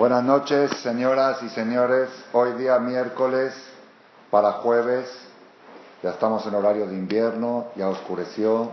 [0.00, 2.08] Buenas noches, señoras y señores.
[2.32, 3.52] Hoy día miércoles
[4.30, 5.04] para jueves.
[6.02, 8.70] Ya estamos en horario de invierno, ya oscureció.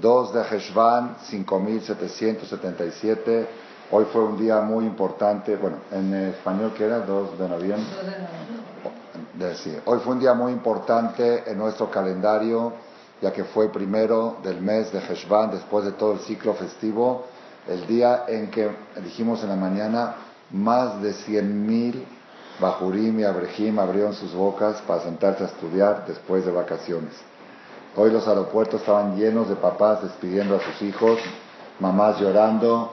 [0.00, 3.48] 2 de Heshvan, 5777.
[3.92, 5.54] Hoy fue un día muy importante.
[5.54, 6.98] Bueno, en español, ¿qué era?
[6.98, 7.86] 2 de noviembre.
[9.54, 9.78] Sí.
[9.84, 12.72] Hoy fue un día muy importante en nuestro calendario,
[13.22, 17.26] ya que fue primero del mes de Heshvan, después de todo el ciclo festivo
[17.68, 18.70] el día en que
[19.02, 20.14] dijimos en la mañana
[20.50, 22.04] más de 100.000
[22.60, 27.12] Bajurim y Abrejim abrieron sus bocas para sentarse a estudiar después de vacaciones.
[27.96, 31.18] Hoy los aeropuertos estaban llenos de papás despidiendo a sus hijos,
[31.80, 32.92] mamás llorando,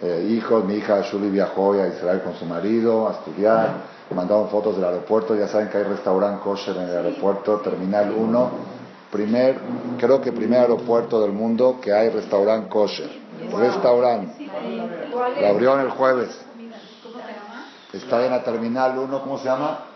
[0.00, 3.70] eh, hijos, mi hija Shuli viajó a Israel con su marido a estudiar,
[4.14, 8.50] mandaron fotos del aeropuerto, ya saben que hay restaurante kosher en el aeropuerto, Terminal 1,
[9.10, 9.58] primer,
[9.98, 13.10] creo que primer aeropuerto del mundo que hay restaurante kosher
[13.56, 14.48] restaurante.
[15.40, 16.49] Lo abrió el jueves.
[17.92, 19.86] Está en la terminal 1, ¿cómo se llama?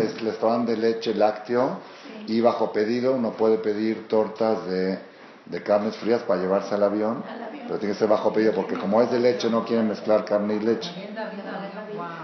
[0.00, 1.78] Es el restaurante de leche lácteo.
[2.26, 4.98] Y bajo pedido uno puede pedir tortas de,
[5.44, 7.22] de carnes frías para llevarse al avión,
[7.66, 10.54] pero tiene que ser bajo pedido porque como es de leche no quieren mezclar carne
[10.54, 10.90] y leche.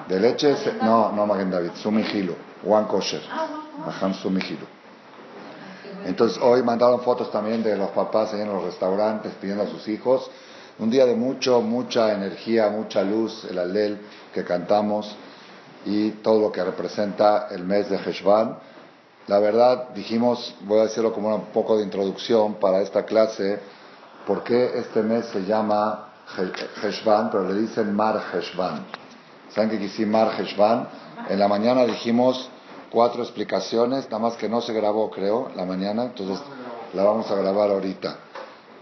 [0.08, 2.34] De leche, no, no Magen David, Sumijilo,
[2.66, 3.22] One Kosher,
[3.86, 4.66] Maham Sumijilo.
[6.04, 10.28] Entonces hoy mandaron fotos también de los papás en los restaurantes pidiendo a sus hijos.
[10.78, 14.00] Un día de mucho, mucha energía, mucha luz, el alel
[14.32, 15.14] que cantamos
[15.84, 18.58] y todo lo que representa el mes de Heshvan.
[19.26, 23.60] La verdad, dijimos, voy a decirlo como un poco de introducción para esta clase,
[24.26, 26.08] por qué este mes se llama
[26.82, 28.84] Heshvan, pero le dicen Mar Heshvan.
[29.50, 30.88] ¿Saben qué quiere Mar Heshvan?
[31.28, 32.48] En la mañana dijimos
[32.90, 36.40] cuatro explicaciones, nada más que no se grabó, creo, la mañana, entonces
[36.94, 38.16] la vamos a grabar ahorita.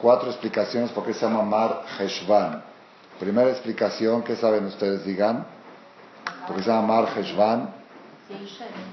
[0.01, 2.69] Cuatro explicaciones por qué se llama Mar Heshvan.
[3.20, 5.04] Primera explicación, ¿qué saben ustedes?
[5.04, 5.44] Digan.
[6.46, 7.70] ¿Por qué se llama Mar Heshvan?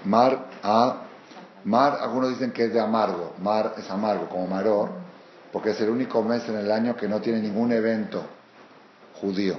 [0.03, 0.97] Mar, ah,
[1.63, 3.35] Mar, algunos dicen que es de amargo.
[3.41, 4.89] Mar es amargo, como Maror,
[5.53, 8.21] porque es el único mes en el año que no tiene ningún evento
[9.21, 9.55] judío.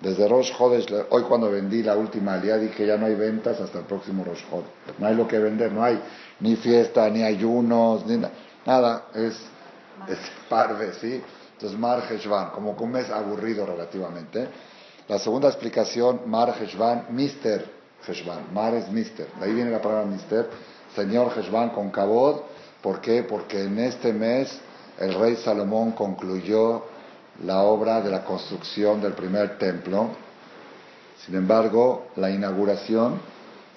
[0.00, 3.78] Desde Rosh Hodesh, hoy cuando vendí la última día dije ya no hay ventas hasta
[3.78, 4.98] el próximo Rosh Hodesh.
[4.98, 6.00] No hay lo que vender, no hay
[6.40, 8.20] ni fiesta, ni ayunos, ni
[8.66, 9.06] nada.
[9.14, 9.40] Es,
[10.08, 10.18] es
[10.48, 11.22] parve, ¿sí?
[11.58, 14.48] Entonces Mar Heshvan, como que un mes aburrido relativamente.
[15.08, 17.68] La segunda explicación, Mar Heshvan, Mister
[18.06, 18.54] Heshvan.
[18.54, 19.26] Mar es Mister.
[19.40, 20.48] De ahí viene la palabra Mister.
[20.94, 22.42] Señor Heshvan con Kabod.
[22.80, 23.24] ¿Por qué?
[23.24, 24.56] Porque en este mes
[25.00, 26.84] el rey Salomón concluyó
[27.44, 30.10] la obra de la construcción del primer templo.
[31.26, 33.20] Sin embargo, la inauguración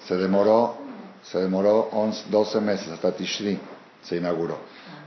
[0.06, 0.76] se demoró,
[1.24, 1.90] se demoró
[2.30, 3.58] 12 meses, hasta Tishri
[4.04, 4.56] se inauguró.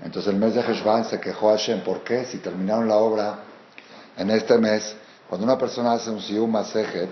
[0.04, 2.26] Entonces el mes de Heshvan se quejó a Hashem, ¿por qué?
[2.26, 3.40] Si terminaron la obra
[4.18, 4.96] en este mes,
[5.30, 7.10] cuando una persona hace un Siyum Masejet,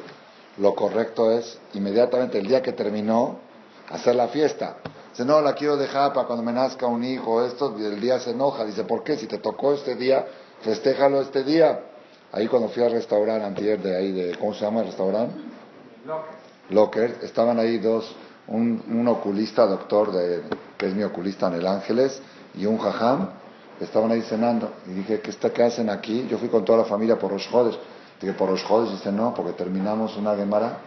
[0.58, 3.40] lo correcto es inmediatamente el día que terminó,
[3.90, 4.78] hacer la fiesta.
[5.12, 8.20] Dice, no, la quiero dejar para cuando me nazca un hijo, esto, y el día
[8.20, 8.66] se enoja.
[8.66, 9.18] Dice, ¿por qué?
[9.18, 10.26] Si te tocó este día,
[10.62, 11.82] festéjalo este día.
[12.32, 15.36] Ahí cuando fui al restaurante antier de ahí, de, ¿cómo se llama el restaurante?
[16.70, 17.20] Locker.
[17.22, 18.16] Estaban ahí dos,
[18.48, 20.42] un, oculista, doctor, de,
[20.78, 22.22] que es mi oculista en el Ángeles,
[22.54, 23.30] y un jajam,
[23.80, 24.72] estaban ahí cenando.
[24.88, 26.28] Y dije, ¿qué, está, qué hacen aquí?
[26.30, 27.76] Yo fui con toda la familia por los jodes.
[28.22, 28.92] Dije, ¿por los jodes?
[28.92, 30.78] Dice, no, porque terminamos una gemara.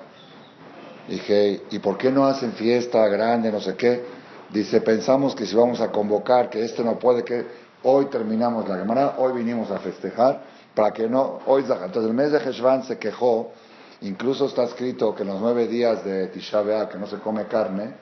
[1.08, 4.04] Dije, ¿y por qué no hacen fiesta grande, no sé qué?
[4.50, 8.78] Dice, pensamos que si vamos a convocar, que este no puede, que Hoy terminamos la
[8.78, 10.42] Gemara, hoy vinimos a festejar,
[10.74, 13.52] para que no, hoy Entonces el mes de Heshvan se quejó,
[14.00, 17.94] incluso está escrito que en los nueve días de Tisha que no se come carne,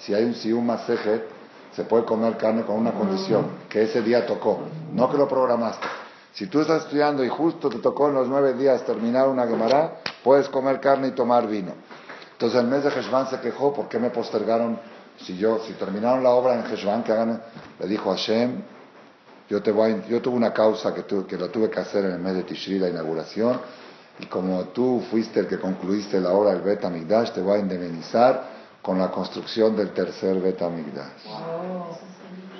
[0.00, 1.22] si hay un Sium Masejet,
[1.80, 4.60] se puede comer carne con una condición, que ese día tocó,
[4.92, 5.86] no que lo programaste.
[6.34, 9.94] Si tú estás estudiando y justo te tocó en los nueve días terminar una Gemara,
[10.22, 11.72] puedes comer carne y tomar vino.
[12.32, 14.78] Entonces el mes de Heshvan se quejó, ¿por qué me postergaron?
[15.22, 17.40] Si yo, si terminaron la obra en Heshvan, que hagan,
[17.78, 18.60] le dijo a Hashem,
[19.48, 22.18] yo, te voy, yo tuve una causa que, que lo tuve que hacer en el
[22.18, 23.58] mes de Tishri, la inauguración,
[24.18, 27.58] y como tú fuiste el que concluiste la obra del Bet Amigdash, te voy a
[27.58, 31.22] indemnizar con la construcción del tercer Bet Amigdash.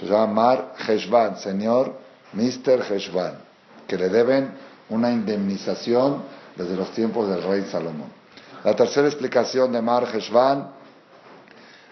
[0.00, 1.94] Se llama Mar Heshvan, señor
[2.32, 2.82] Mr.
[2.90, 3.34] Heshvan,
[3.86, 4.52] que le deben
[4.88, 6.22] una indemnización
[6.56, 8.08] desde los tiempos del rey Salomón.
[8.64, 10.70] La tercera explicación de Mar Heshvan,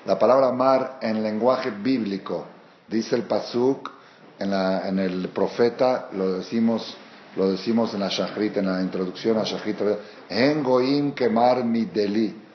[0.04, 2.46] la palabra mar en lenguaje bíblico,
[2.88, 3.90] dice el Pasuk,
[4.38, 6.96] en, el profeta, lo decimos,
[7.36, 9.78] lo decimos en la Shachrit, en la introducción a Shachrit,
[10.28, 12.47] en Goim quemar mi deli.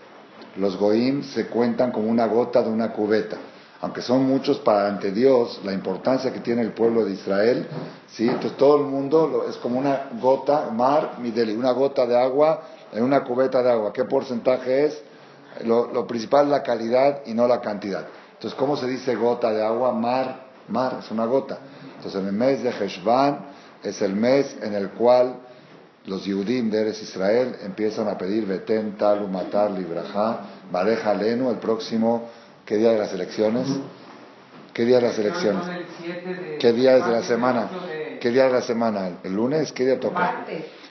[0.55, 3.37] Los Goim se cuentan como una gota de una cubeta.
[3.81, 7.67] Aunque son muchos para ante Dios, la importancia que tiene el pueblo de Israel,
[8.07, 8.29] ¿sí?
[8.29, 12.61] Entonces todo el mundo es como una gota, mar, mi deli, una gota de agua
[12.93, 13.91] en una cubeta de agua.
[13.91, 15.03] ¿Qué porcentaje es?
[15.65, 18.05] Lo, principal es la calidad y no la cantidad.
[18.33, 19.91] Entonces, ¿cómo se dice gota de agua?
[19.91, 21.57] Mar, mar, es una gota.
[21.97, 23.39] Entonces, en el mes de Heshvan
[23.83, 25.35] es el mes en el cual
[26.05, 30.39] los Yudim de Eres Israel empiezan a pedir Beten, Talu, Matar, Libraja,
[30.71, 32.29] Bareja, Lenu, el próximo,
[32.65, 33.67] ¿qué día de las elecciones?
[34.73, 35.63] ¿Qué día de las elecciones?
[36.59, 37.69] ¿Qué día es de la semana?
[38.19, 39.19] ¿Qué día de la semana?
[39.23, 39.71] ¿El lunes?
[39.71, 40.45] ¿Qué día toca?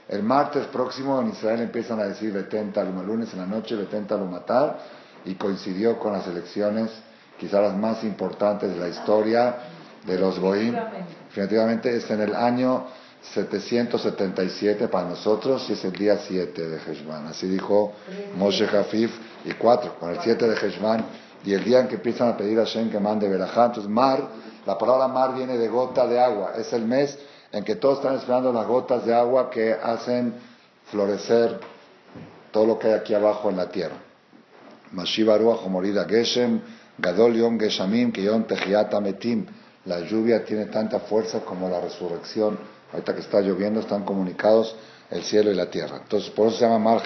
[0.09, 3.77] El martes próximo en Israel empiezan a decir Beten, Talu, el lunes en la noche
[3.77, 4.79] Beten, Talu, Matar,
[5.25, 6.91] y coincidió con las elecciones
[7.39, 9.57] quizás las más importantes de la historia
[10.07, 10.75] de los Goim.
[11.29, 12.87] Definitivamente es en el año
[13.23, 17.27] 777 para nosotros y es el día 7 de Heshvan.
[17.29, 17.93] Así dijo
[18.37, 19.13] Moshe Hafif
[19.45, 21.05] y 4, con el 7 de Heshvan
[21.45, 23.67] y el día en que empiezan a pedir a Shem que mande Berajá.
[23.67, 24.29] Entonces, mar,
[24.67, 26.55] la palabra mar viene de gota de agua.
[26.57, 27.19] Es el mes
[27.53, 30.35] en que todos están esperando las gotas de agua que hacen
[30.91, 31.61] florecer
[32.51, 33.97] todo lo que hay aquí abajo en la tierra.
[34.93, 36.61] Mashiva Ruach Morida Geshem,
[36.99, 39.47] Gadol Yom Geshamim, Kiyom Tejiat Metim.
[39.87, 42.59] La lluvia tiene tanta fuerza como la resurrección
[42.93, 44.77] Ahorita que está lloviendo están comunicados
[45.11, 45.99] el cielo y la tierra.
[46.03, 47.03] Entonces, por eso se llama Mar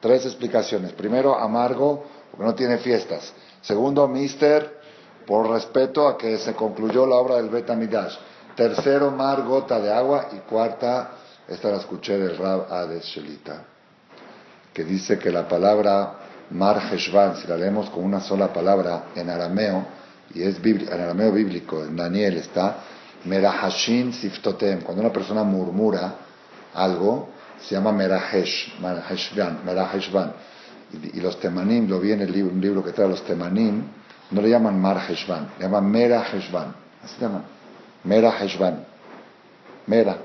[0.00, 0.92] Tres explicaciones.
[0.92, 3.32] Primero, amargo, porque no tiene fiestas.
[3.60, 4.80] Segundo, mister,
[5.26, 8.16] por respeto a que se concluyó la obra del Betamidash.
[8.56, 10.28] Tercero, mar, gota de agua.
[10.32, 11.12] Y cuarta,
[11.46, 13.64] esta la escuché del Rab Ades Shelita,
[14.72, 16.14] que dice que la palabra
[16.50, 19.86] Mar Heshvan, si la leemos con una sola palabra en arameo,
[20.34, 22.76] y es en arameo bíblico, en Daniel está,
[23.25, 24.81] Merahashin siftotem.
[24.81, 26.15] Cuando una persona murmura
[26.73, 27.29] algo,
[27.59, 30.33] se llama Merahesh, Meraheshvan.
[31.13, 33.83] Y, los temanim, lo vi en el libro, un libro que trae los temanim,
[34.31, 36.75] no le llaman Marheshvan, le llaman Meraheshvan.
[37.03, 37.43] Así se llaman.
[38.03, 38.85] Meraheshvan.
[39.87, 40.17] Mera.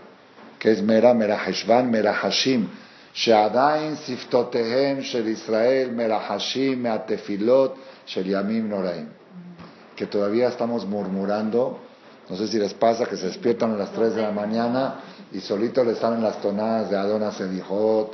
[0.58, 1.14] ¿Qué es Mera?
[1.14, 2.68] Meraheshvan, Merahashim.
[3.12, 9.06] שעדיין שפתותיהם של ישראל מרחשים מהתפילות של ימים נוראים.
[9.96, 11.78] Que todavía estamos murmurando
[12.29, 14.99] no sé si les pasa que se despiertan a las 3 de la mañana
[15.31, 18.13] y solito les salen las tonadas de Adona Sedijot,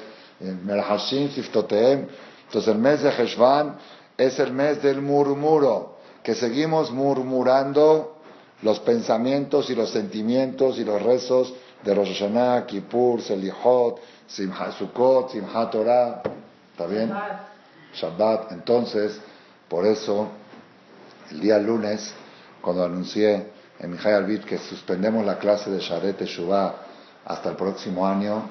[0.66, 2.08] Merhashim, Siftoteem.
[2.46, 3.78] Entonces el mes de Heshvan
[4.18, 8.18] es el mes del murmuro, que seguimos murmurando
[8.62, 15.32] los pensamientos y los sentimientos y los rezos de Rosh Hashanah, Kippur, Selijot, Simchat Sukkot,
[15.32, 16.22] Simchat Torah.
[16.72, 17.12] ¿Está bien?
[17.94, 18.52] Shabbat.
[18.52, 19.20] Entonces,
[19.68, 20.30] por eso,
[21.32, 22.14] el día lunes,
[22.62, 23.52] cuando anuncié
[23.84, 26.74] en Mijay Albit que suspendemos la clase de Sharet Teshuvah
[27.26, 28.50] hasta el próximo año,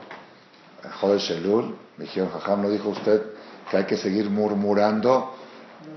[1.01, 3.23] Joder Shelul, dijeron, Jajam, ¿no dijo usted
[3.71, 5.33] que hay que seguir murmurando?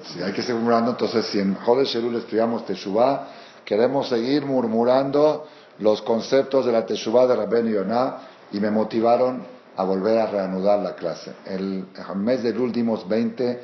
[0.04, 3.28] Si hay que seguir murmurando, entonces si en Joder Shelul estudiamos Teshuvah,
[3.66, 5.48] queremos seguir murmurando
[5.80, 8.18] los conceptos de la Teshuvah de Rabben Yonah
[8.54, 9.44] y me motivaron
[9.76, 11.34] a volver a reanudar la clase.
[11.46, 13.62] El mes de los últimos 20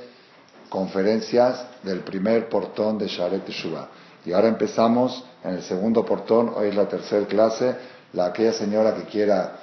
[0.68, 3.88] conferencias del primer portón de Sharet Teshuvah.
[4.26, 7.76] Y ahora empezamos en el segundo portón, hoy es la tercera clase,
[8.14, 9.56] la aquella señora que quiera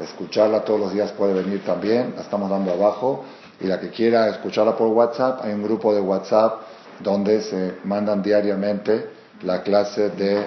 [0.00, 3.24] escucharla todos los días puede venir también, la estamos dando abajo,
[3.60, 6.60] y la que quiera escucharla por WhatsApp, hay un grupo de WhatsApp
[7.00, 9.10] donde se mandan diariamente
[9.42, 10.46] la clase de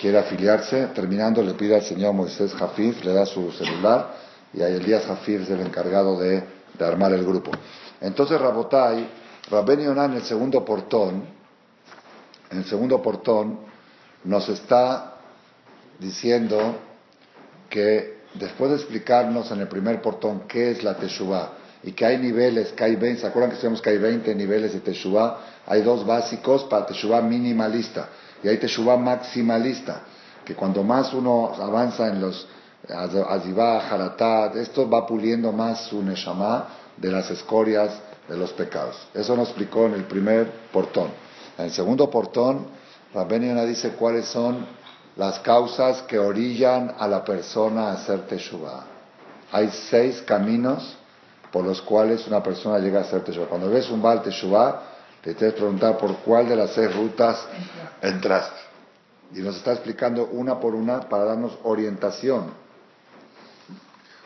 [0.00, 4.14] quiere afiliarse, terminando le pide al señor Moisés Jafif, le da su celular,
[4.54, 6.42] y ahí Elías Jafif es el encargado de,
[6.80, 7.50] armar el grupo.
[8.00, 9.08] Entonces Rabotai,
[9.50, 11.37] Rabben Yonah en el segundo portón,
[12.50, 13.58] en el segundo portón,
[14.24, 15.14] nos está
[15.98, 16.76] diciendo
[17.68, 21.52] que después de explicarnos en el primer portón qué es la Teshuvah
[21.82, 24.72] y que hay niveles, que hay 20, ¿se acuerdan que sabemos que hay 20 niveles
[24.72, 25.38] de Teshuvah?
[25.66, 28.08] Hay dos básicos para Teshuvah minimalista
[28.42, 30.02] y hay Teshuvah maximalista,
[30.44, 32.46] que cuando más uno avanza en los
[32.88, 37.92] Azivah, Haratat, esto va puliendo más su Neshama de las escorias
[38.28, 38.96] de los pecados.
[39.14, 41.10] Eso nos explicó en el primer portón.
[41.58, 42.66] En el segundo portón
[43.12, 44.64] Rabben dice cuáles son
[45.16, 48.84] las causas que orillan a la persona a hacer teshuva.
[49.50, 50.96] Hay seis caminos
[51.50, 53.46] por los cuales una persona llega a hacer teshuva.
[53.46, 54.82] Cuando ves un Baal teshuva,
[55.22, 57.44] te tienes que preguntar por cuál de las seis rutas
[58.02, 58.60] entraste.
[59.34, 62.52] Y nos está explicando una por una para darnos orientación.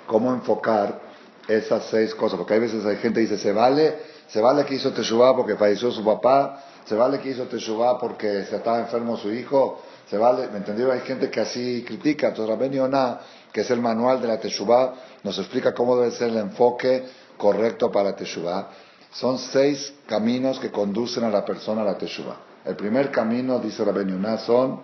[0.06, 1.00] Cómo enfocar
[1.48, 2.36] esas seis cosas.
[2.36, 3.98] Porque hay veces hay gente que dice, se vale,
[4.28, 8.44] se vale que hizo teshuva porque falleció su papá, se vale que hizo Teshuvah porque
[8.44, 10.90] se estaba enfermo su hijo, se vale, ¿me entendió?
[10.92, 12.28] Hay gente que así critica.
[12.28, 13.20] Entonces Rabben Yonah,
[13.52, 17.04] que es el manual de la Teshuvah, nos explica cómo debe ser el enfoque
[17.36, 18.68] correcto para la Teshuvah.
[19.12, 22.36] Son seis caminos que conducen a la persona a la Teshuvah.
[22.64, 24.80] El primer camino, dice Rabben Yonah, son,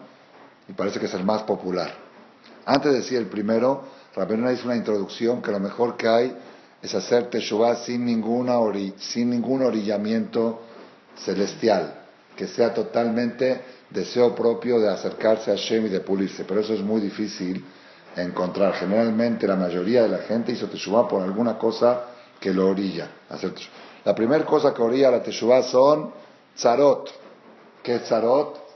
[0.69, 1.93] y parece que es el más popular.
[2.65, 6.37] Antes de decir el primero, Rabben Yonah hizo una introducción que lo mejor que hay
[6.81, 8.59] es hacer Teshuvah sin, ninguna
[8.99, 10.63] sin ningún orillamiento
[11.25, 11.95] celestial,
[12.37, 16.45] que sea totalmente deseo propio de acercarse a Hashem y de pulirse.
[16.45, 17.65] Pero eso es muy difícil
[18.17, 18.75] encontrar.
[18.75, 22.05] Generalmente la mayoría de la gente hizo Teshuvah por alguna cosa
[22.39, 23.09] que lo orilla.
[24.05, 26.13] La primera cosa que orilla la Teshuvah son
[26.57, 27.11] tzarot.
[27.83, 28.69] ¿Qué es tzarot?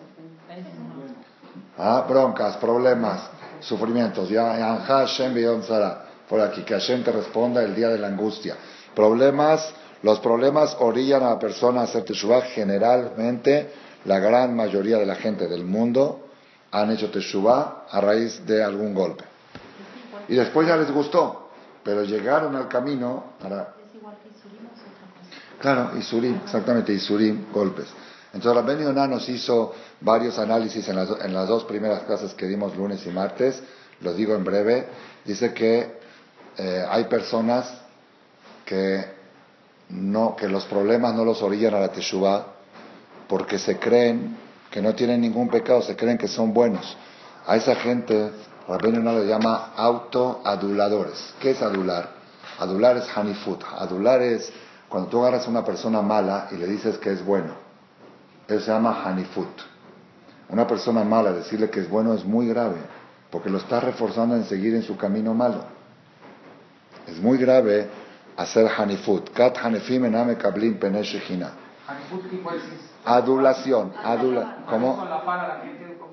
[1.78, 3.30] Ah, broncas, problemas,
[3.60, 4.28] sufrimientos.
[4.28, 5.34] Ya, Hashem
[6.28, 8.56] por aquí, que Hashem te responda el día de la angustia.
[8.94, 9.72] Problemas,
[10.02, 12.42] los problemas orillan a la persona a hacer Teshuvah.
[12.42, 13.70] Generalmente,
[14.04, 16.28] la gran mayoría de la gente del mundo
[16.70, 19.24] han hecho Teshuvah a raíz de algún golpe.
[20.28, 21.50] Y después ya les gustó,
[21.84, 23.34] pero llegaron al camino.
[23.40, 23.74] Para...
[25.60, 27.86] Claro, Isurim, exactamente, Isurim, golpes.
[28.32, 32.46] Entonces Rabben Yonah nos hizo varios análisis en las, en las dos primeras clases que
[32.46, 33.62] dimos lunes y martes,
[34.00, 34.86] lo digo en breve,
[35.24, 36.00] dice que
[36.56, 37.72] eh, hay personas
[38.64, 39.04] que,
[39.92, 42.46] no, que los problemas no los orillan a la teshuva
[43.28, 44.36] porque se creen
[44.70, 46.96] que no tienen ningún pecado, se creen que son buenos.
[47.46, 48.30] A esa gente
[48.68, 51.34] Rabén Yonah le llama autoaduladores.
[51.40, 52.10] ¿Qué es adular?
[52.58, 53.62] Adular es hanifut.
[53.78, 54.52] Adular es
[54.88, 57.54] cuando tú agarras a una persona mala y le dices que es bueno.
[58.48, 59.48] Eso se llama hanifut.
[60.48, 62.76] Una persona mala, decirle que es bueno es muy grave,
[63.30, 65.64] porque lo está reforzando en seguir en su camino malo.
[67.06, 67.88] Es muy grave
[68.36, 69.32] hacer hanifut.
[69.32, 70.78] Kat hanifim ename kablim
[71.84, 72.22] Hanifut,
[73.04, 73.92] Adulación.
[74.04, 75.04] Adula, ¿Cómo?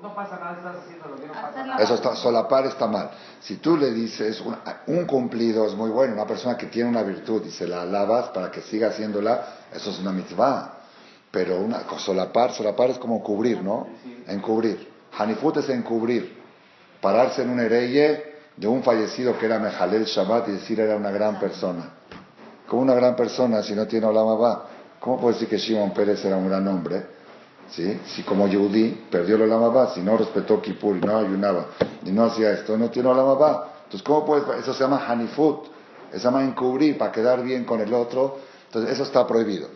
[0.02, 3.10] No pasa nada, estás haciendo lo que no pasa Eso está, solapar está mal.
[3.40, 7.02] Si tú le dices, un, un, cumplido es muy bueno, una persona que tiene una
[7.02, 10.72] virtud y se la alabas para que siga haciéndola, eso es una mitzvah.
[11.30, 13.88] Pero una, solapar, solapar es como cubrir, ¿no?
[14.26, 14.88] Encubrir.
[15.18, 16.40] Hanifut es encubrir.
[17.02, 21.10] Pararse en un hereye de un fallecido que era Mejalel Shabbat y decir era una
[21.10, 21.90] gran persona.
[22.70, 24.64] Como una gran persona si no tiene Olamabá?
[25.00, 27.04] ¿Cómo puede decir que Shimon Pérez era un gran hombre?
[27.68, 28.00] ¿Sí?
[28.06, 31.66] Si como Yehudi perdió el Olamabá, si no respetó Kippur y no ayunaba
[32.04, 33.72] y no hacía esto, no tiene Olamabá.
[33.82, 34.60] Entonces, ¿cómo puede?
[34.60, 35.66] Eso se llama Hanifut.
[36.12, 38.38] Se llama encubrir para quedar bien con el otro.
[38.66, 39.66] Entonces, eso está prohibido.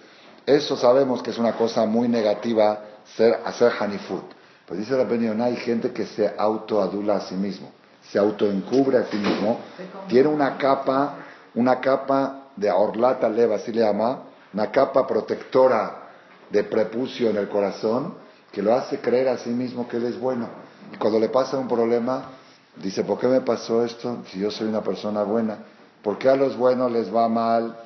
[0.46, 2.78] Eso sabemos que es una cosa muy negativa
[3.16, 4.22] ser, hacer hanifut.
[4.66, 7.72] Pues dice la Benio, hay gente que se autoadula a sí mismo,
[8.08, 9.58] se autoencubre a sí mismo,
[10.06, 11.16] tiene una capa,
[11.56, 16.02] una capa de orlata leva, así le llama, una capa protectora
[16.50, 18.14] de prepucio en el corazón,
[18.52, 20.48] que lo hace creer a sí mismo que él es bueno.
[20.92, 22.30] Y cuando le pasa un problema,
[22.76, 25.58] dice, ¿por qué me pasó esto si yo soy una persona buena?
[26.02, 27.76] ¿Por qué a los buenos les va mal?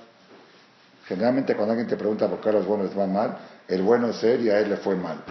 [1.07, 4.09] Generalmente cuando alguien te pregunta por qué a los buenos les va mal, el bueno
[4.09, 5.23] es él y a él le fue mal.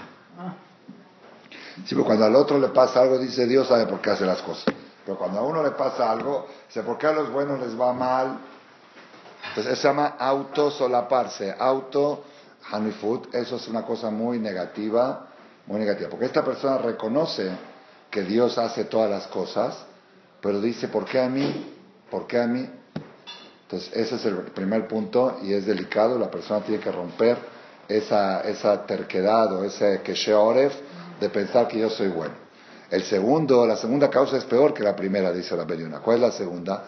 [1.85, 4.41] Sí, pero cuando al otro le pasa algo, dice Dios sabe por qué hace las
[4.41, 4.73] cosas.
[5.05, 7.93] Pero cuando a uno le pasa algo, dice, ¿por qué a los buenos les va
[7.93, 8.39] mal?
[9.49, 12.23] Entonces eso se llama autosolaparse, auto
[12.71, 15.27] hanifut, eso es una cosa muy negativa,
[15.65, 16.09] muy negativa.
[16.09, 17.49] Porque esta persona reconoce
[18.09, 19.77] que Dios hace todas las cosas,
[20.41, 21.75] pero dice, ¿por qué a mí?
[22.09, 22.69] ¿Por qué a mí?
[23.63, 26.17] Entonces, ese es el primer punto y es delicado.
[26.17, 27.37] La persona tiene que romper
[27.87, 30.73] esa, esa terquedad o ese que oref
[31.19, 32.33] de pensar que yo soy bueno.
[32.89, 35.99] El segundo, la segunda causa es peor que la primera, dice la Belluna.
[35.99, 36.85] ¿Cuál es la segunda?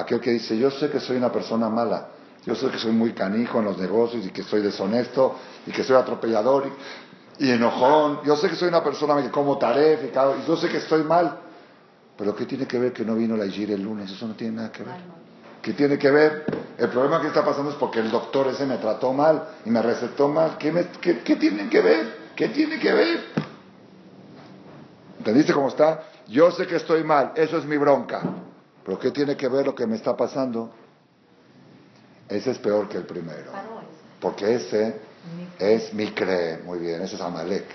[0.00, 2.08] Aquel que dice, yo sé que soy una persona mala,
[2.46, 5.84] yo sé que soy muy canijo en los negocios y que soy deshonesto y que
[5.84, 6.70] soy atropellador
[7.38, 8.20] y, enojón.
[8.24, 11.38] Yo sé que soy una persona que como taref y, yo sé que estoy mal.
[12.16, 14.10] Pero ¿qué tiene que ver que no vino la Igir el lunes?
[14.10, 14.96] Eso no tiene nada que ver.
[15.62, 16.44] ¿Qué tiene que ver?
[16.78, 19.82] El problema que está pasando es porque el doctor ese me trató mal y me
[19.82, 20.56] recetó mal.
[20.58, 20.70] ¿Qué,
[21.36, 22.30] tiene que ver?
[22.34, 23.24] ¿Qué tiene que ver?
[25.18, 26.04] ¿Entendiste cómo está?
[26.28, 28.22] Yo sé que estoy mal, eso es mi bronca.
[28.90, 30.68] Pero ¿qué tiene que ver lo que me está pasando?
[32.28, 33.52] Ese es peor que el primero.
[34.20, 34.96] Porque ese
[35.60, 36.58] es mi cree.
[36.64, 37.66] Muy bien, ese es Amalek.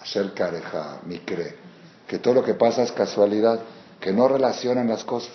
[0.00, 1.56] Asher Kareja, mi cree.
[2.06, 3.58] Que todo lo que pasa es casualidad,
[3.98, 5.34] que no relacionan las cosas.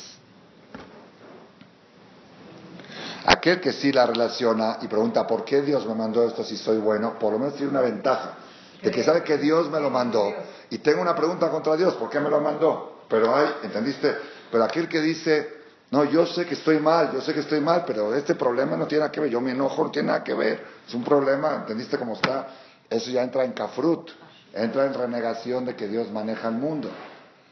[3.25, 6.77] Aquel que sí la relaciona y pregunta, ¿por qué Dios me mandó esto si soy
[6.77, 7.19] bueno?
[7.19, 8.35] Por lo menos tiene una ventaja,
[8.81, 10.33] de que sabe que Dios me lo mandó.
[10.69, 13.01] Y tengo una pregunta contra Dios, ¿por qué me lo mandó?
[13.09, 14.38] Pero hay, ¿entendiste?
[14.51, 15.47] Pero aquel que dice,
[15.91, 18.87] no, yo sé que estoy mal, yo sé que estoy mal, pero este problema no
[18.87, 21.55] tiene nada que ver, yo me enojo, no tiene nada que ver, es un problema,
[21.55, 22.47] ¿entendiste cómo está?
[22.89, 24.09] Eso ya entra en kafrut,
[24.53, 26.89] entra en renegación de que Dios maneja el mundo.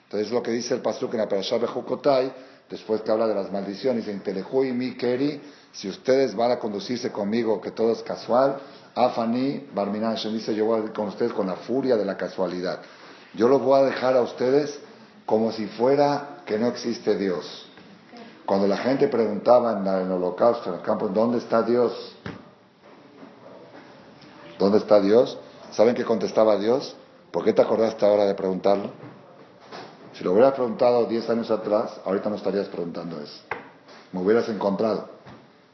[0.04, 2.34] Entonces lo que dice el pastor en la Parashah Bejukotai,
[2.70, 6.60] después que habla de las maldiciones, en Telejú y mi Keri, si ustedes van a
[6.60, 8.58] conducirse conmigo, que todo es casual,
[8.96, 12.80] Afani, Barminan dice, yo voy a con ustedes con la furia de la casualidad.
[13.34, 14.80] Yo los voy a dejar a ustedes
[15.26, 17.68] como si fuera que no existe Dios.
[18.46, 22.16] Cuando la gente preguntaba en, el holocausto, en el campo, ¿dónde está Dios?
[24.58, 25.38] ¿Dónde está Dios?
[25.72, 26.96] ¿Saben qué contestaba Dios?
[27.32, 28.90] ¿Por qué te acordaste ahora de preguntarlo?
[30.14, 33.42] Si lo hubieras preguntado 10 años atrás, ahorita no estarías preguntando eso.
[34.14, 35.10] Me hubieras encontrado.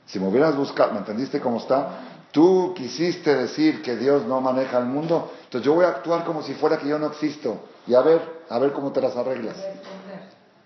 [0.08, 2.00] Si me hubieras buscado, ¿me entendiste cómo está?
[2.32, 6.42] Tú quisiste decir que Dios no maneja el mundo, entonces yo voy a actuar como
[6.42, 9.56] si fuera que yo no existo y a ver, a ver cómo te las arreglas.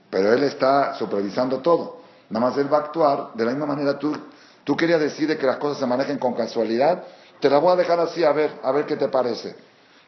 [0.09, 2.01] Pero Él está supervisando todo.
[2.29, 3.97] Nada más Él va a actuar de la misma manera.
[3.97, 4.15] Tú,
[4.63, 7.03] tú querías decir que las cosas se manejen con casualidad,
[7.39, 9.55] te la voy a dejar así, a ver, a ver qué te parece.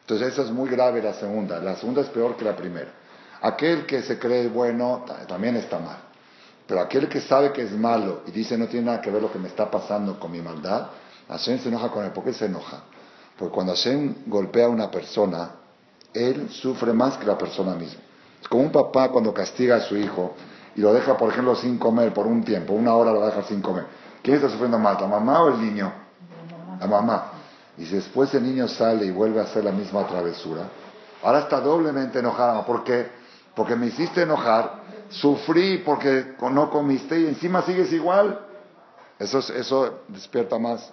[0.00, 1.60] Entonces eso es muy grave la segunda.
[1.60, 2.90] La segunda es peor que la primera.
[3.42, 5.98] Aquel que se cree bueno también está mal.
[6.66, 9.32] Pero aquel que sabe que es malo y dice no tiene nada que ver lo
[9.32, 10.88] que me está pasando con mi maldad,
[11.28, 12.12] Hashem se enoja con él.
[12.12, 12.82] ¿Por qué se enoja?
[13.38, 15.50] Porque cuando Hashem golpea a una persona,
[16.12, 18.00] él sufre más que la persona misma.
[18.50, 20.34] Como un papá cuando castiga a su hijo
[20.76, 23.62] y lo deja, por ejemplo, sin comer por un tiempo, una hora lo deja sin
[23.62, 23.86] comer.
[24.22, 25.90] ¿Quién está sufriendo más, la mamá o el niño?
[26.78, 27.32] La mamá.
[27.78, 30.64] Y si después el niño sale y vuelve a hacer la misma travesura,
[31.22, 32.66] ahora está doblemente enojada.
[32.66, 33.20] ¿Por qué?
[33.54, 34.80] porque me hiciste enojar,
[35.10, 38.40] sufrí porque no comiste y encima sigues igual.
[39.18, 40.90] Eso, eso despierta más.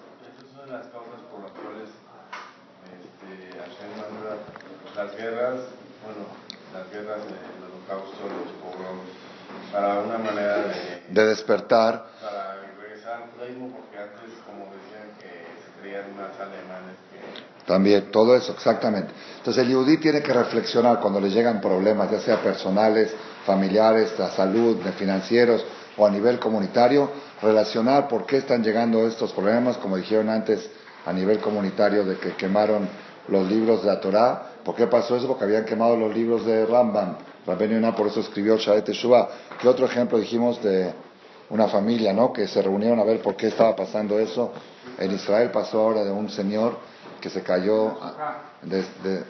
[6.74, 9.10] Las guerras del holocausto, los pogroms,
[9.72, 11.04] para una manera de...
[11.10, 12.08] De despertar.
[12.22, 17.18] Para regresar al judaísmo, porque antes, como decían, que se creían más alemanes que
[17.68, 19.12] también, todo eso, exactamente.
[19.40, 23.14] Entonces el yudí tiene que reflexionar cuando le llegan problemas, ya sea personales,
[23.46, 25.66] familiares, de salud, de financieros
[25.98, 30.70] o a nivel comunitario, relacionar por qué están llegando estos problemas, como dijeron antes,
[31.06, 32.88] a nivel comunitario, de que quemaron
[33.28, 34.44] los libros de la Torah.
[34.64, 35.28] ¿Por qué pasó eso?
[35.28, 37.16] Porque habían quemado los libros de Rambam.
[37.46, 39.30] Rabben Yonah por eso escribió Sharet Teshuvah.
[39.60, 40.94] ¿Qué otro ejemplo dijimos de
[41.50, 42.34] una familia, no?
[42.34, 44.52] Que se reunieron a ver por qué estaba pasando eso.
[44.98, 46.78] En Israel pasó ahora de un señor
[47.22, 47.98] que se cayó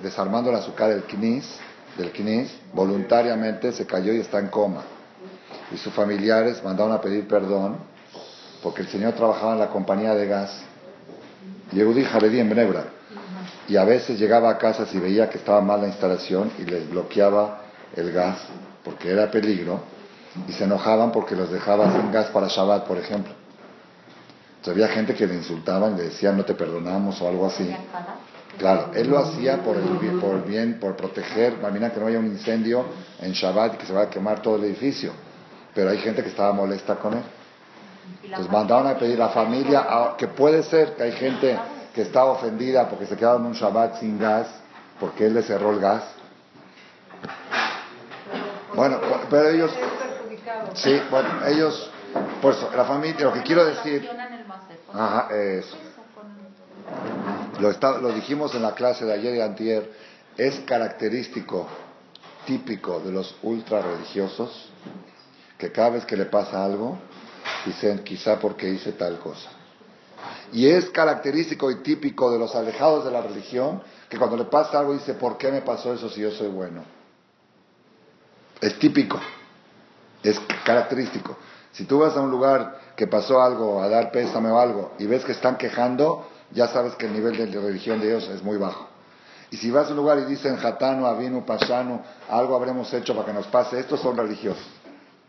[0.01, 1.47] desarmando el azúcar del knis,
[1.97, 4.83] del knis, voluntariamente se cayó y está en coma.
[5.71, 7.77] Y sus familiares mandaron a pedir perdón
[8.63, 10.61] porque el señor trabajaba en la compañía de gas.
[11.71, 12.96] Yehudi Jaredí en Bnebra.
[13.67, 16.89] Y a veces llegaba a casa si veía que estaba mal la instalación y les
[16.89, 17.61] bloqueaba
[17.95, 18.37] el gas
[18.83, 19.81] porque era peligro
[20.47, 23.33] y se enojaban porque los dejaba sin gas para Shabbat, por ejemplo
[24.71, 27.69] había gente que le insultaban y le decían no te perdonamos o algo así.
[28.57, 32.07] Claro, él lo hacía por el bien, por, el bien, por proteger, imagina que no
[32.07, 32.85] haya un incendio
[33.21, 35.11] en Shabbat y que se vaya a quemar todo el edificio.
[35.75, 37.23] Pero hay gente que estaba molesta con él.
[38.23, 39.85] Entonces mandaron a pedir a la familia,
[40.17, 41.57] que puede ser que hay gente
[41.97, 44.45] que está ofendida porque se quedaron un Shabbat sin gas,
[44.99, 46.03] porque él le cerró el gas.
[48.75, 48.99] Bueno,
[49.31, 49.71] pero ellos...
[50.75, 51.89] Sí, bueno, ellos...
[52.39, 54.07] Pues la familia, lo que quiero decir...
[54.93, 55.75] Ajá, eso.
[57.59, 59.91] Lo, lo dijimos en la clase de ayer y antier,
[60.37, 61.67] es característico,
[62.45, 64.69] típico de los ultra religiosos,
[65.57, 66.99] que cada vez que le pasa algo,
[67.65, 69.56] dicen quizá porque hice tal cosa.
[70.53, 74.79] Y es característico y típico de los alejados de la religión, que cuando le pasa
[74.79, 76.83] algo dice, ¿por qué me pasó eso si yo soy bueno?
[78.61, 79.19] Es típico,
[80.23, 81.37] es característico.
[81.73, 85.05] Si tú vas a un lugar que pasó algo, a dar pésame o algo, y
[85.05, 88.57] ves que están quejando, ya sabes que el nivel de religión de ellos es muy
[88.57, 88.87] bajo.
[89.51, 93.27] Y si vas a un lugar y dicen Hatano, Avinu, Pashanu, algo habremos hecho para
[93.27, 94.65] que nos pase, estos son religiosos.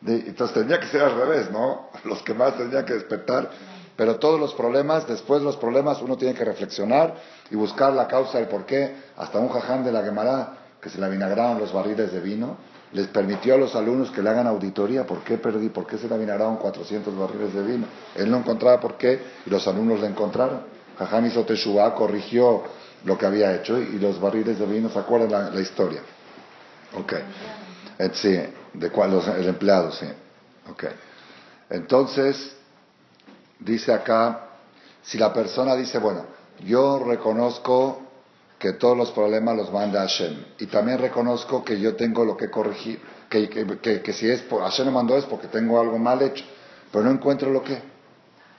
[0.04, 1.90] entonces tendría que ser al revés, ¿no?
[2.04, 3.50] Los que más tendrían que despertar.
[3.98, 7.16] Pero todos los problemas, después de los problemas, uno tiene que reflexionar
[7.50, 8.94] y buscar la causa del por qué.
[9.16, 12.58] Hasta un jaján de la Gemara, que se le vinagraron los barriles de vino,
[12.92, 16.06] les permitió a los alumnos que le hagan auditoría por qué perdí, por qué se
[16.06, 17.86] le avinaron 400 barriles de vino.
[18.14, 20.60] Él no encontraba por qué y los alumnos le encontraron.
[20.96, 22.62] Jajam hizo Teshuvah, corrigió
[23.04, 26.02] lo que había hecho y los barriles de vino, ¿se acuerdan la, historia?
[26.96, 27.14] Ok.
[27.98, 28.38] Eh, sí,
[28.74, 30.06] de cuál, el empleado, sí.
[30.70, 30.84] Ok.
[31.70, 32.57] Entonces,
[33.58, 34.48] dice acá,
[35.02, 36.24] si la persona dice, bueno,
[36.64, 38.02] yo reconozco
[38.58, 40.36] que todos los problemas los manda Hashem.
[40.58, 44.86] Y también reconozco que yo tengo lo que corregir, que, que, si es por, Hashem
[44.86, 46.44] me mandó es porque tengo algo mal hecho,
[46.90, 47.78] pero no encuentro lo que,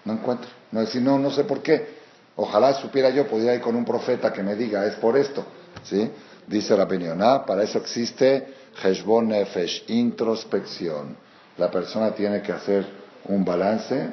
[0.05, 0.49] no encuentro.
[0.71, 1.99] No decir, no, no sé por qué.
[2.35, 5.43] Ojalá supiera yo, podría ir con un profeta que me diga, es por esto.
[5.83, 6.09] ¿Sí?
[6.47, 11.17] Dice la opinión, ah, para eso existe Heshbon Nefesh, introspección.
[11.57, 12.98] La persona tiene que hacer
[13.29, 14.09] un balance,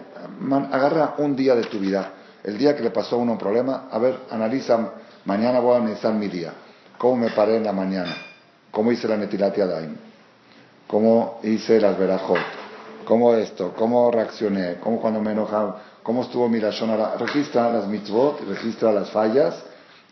[0.71, 2.13] agarra un día de tu vida,
[2.45, 4.93] el día que le pasó a uno un problema, a ver, analiza
[5.25, 6.53] Mañana voy a analizar mi día.
[6.97, 8.15] ¿Cómo me paré en la mañana?
[8.71, 9.97] ¿Cómo hice la Netilat Yadayim?
[10.87, 12.39] ¿Cómo hice las Berajot?
[13.07, 16.91] cómo esto, cómo reaccioné, cómo cuando me enojaba, cómo estuvo mi razón.
[17.19, 19.55] Registra las mitzvot, registra las fallas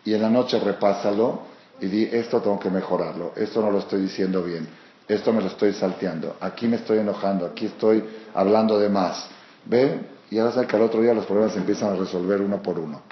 [0.04, 1.40] y en la noche repásalo
[1.80, 4.66] y di, esto tengo que mejorarlo, esto no lo estoy diciendo bien,
[5.06, 9.28] esto me lo estoy salteando, aquí me estoy enojando, aquí estoy hablando de más.
[9.66, 10.00] ¿Ve?
[10.30, 12.78] Y ahora sabes que al otro día los problemas se empiezan a resolver uno por
[12.78, 13.02] uno.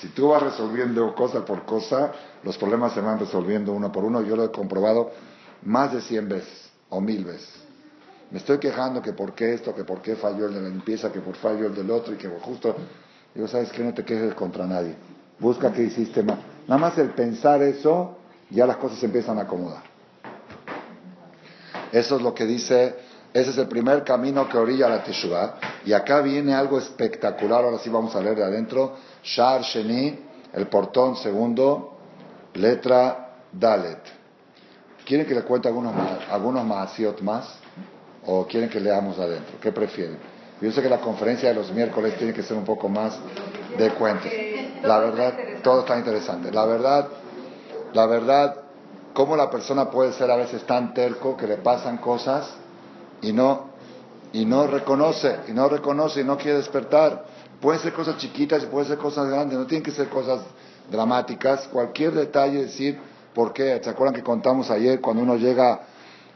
[0.00, 4.22] Si tú vas resolviendo cosa por cosa, los problemas se van resolviendo uno por uno.
[4.22, 5.10] Yo lo he comprobado
[5.62, 7.52] más de 100 veces o mil veces.
[8.30, 11.12] Me estoy quejando que por qué esto, que por qué falló el de la limpieza,
[11.12, 12.74] que por falló el del otro y que justo...
[13.34, 13.84] Digo, ¿sabes qué?
[13.84, 14.94] No te quejes contra nadie.
[15.38, 16.38] Busca qué hiciste mal.
[16.66, 18.16] Nada más el pensar eso,
[18.50, 19.89] ya las cosas se empiezan a acomodar.
[21.92, 22.94] Eso es lo que dice,
[23.32, 25.54] ese es el primer camino que orilla la Teshuvah.
[25.84, 28.96] Y acá viene algo espectacular, ahora sí vamos a leer de adentro.
[29.22, 30.18] Shar Sheni,
[30.52, 31.98] el portón segundo,
[32.54, 34.00] letra Dalet.
[35.04, 35.94] ¿Quieren que le cuente algunos,
[36.30, 37.58] algunos maasiot más?
[38.26, 39.58] ¿O quieren que leamos adentro?
[39.60, 40.18] ¿Qué prefieren?
[40.60, 43.18] Yo sé que la conferencia de los miércoles tiene que ser un poco más
[43.78, 44.30] de cuentos.
[44.82, 46.52] La verdad, todo está interesante.
[46.52, 47.08] La verdad,
[47.94, 48.56] la verdad,
[49.14, 52.48] cómo la persona puede ser a veces tan terco que le pasan cosas
[53.22, 53.70] y no
[54.32, 57.24] y no reconoce, y no reconoce y no quiere despertar.
[57.60, 60.40] Pueden ser cosas chiquitas y pueden ser cosas grandes, no tienen que ser cosas
[60.90, 61.68] dramáticas.
[61.68, 62.98] Cualquier detalle, decir
[63.34, 63.80] por qué.
[63.82, 65.80] ¿Se acuerdan que contamos ayer cuando uno llega,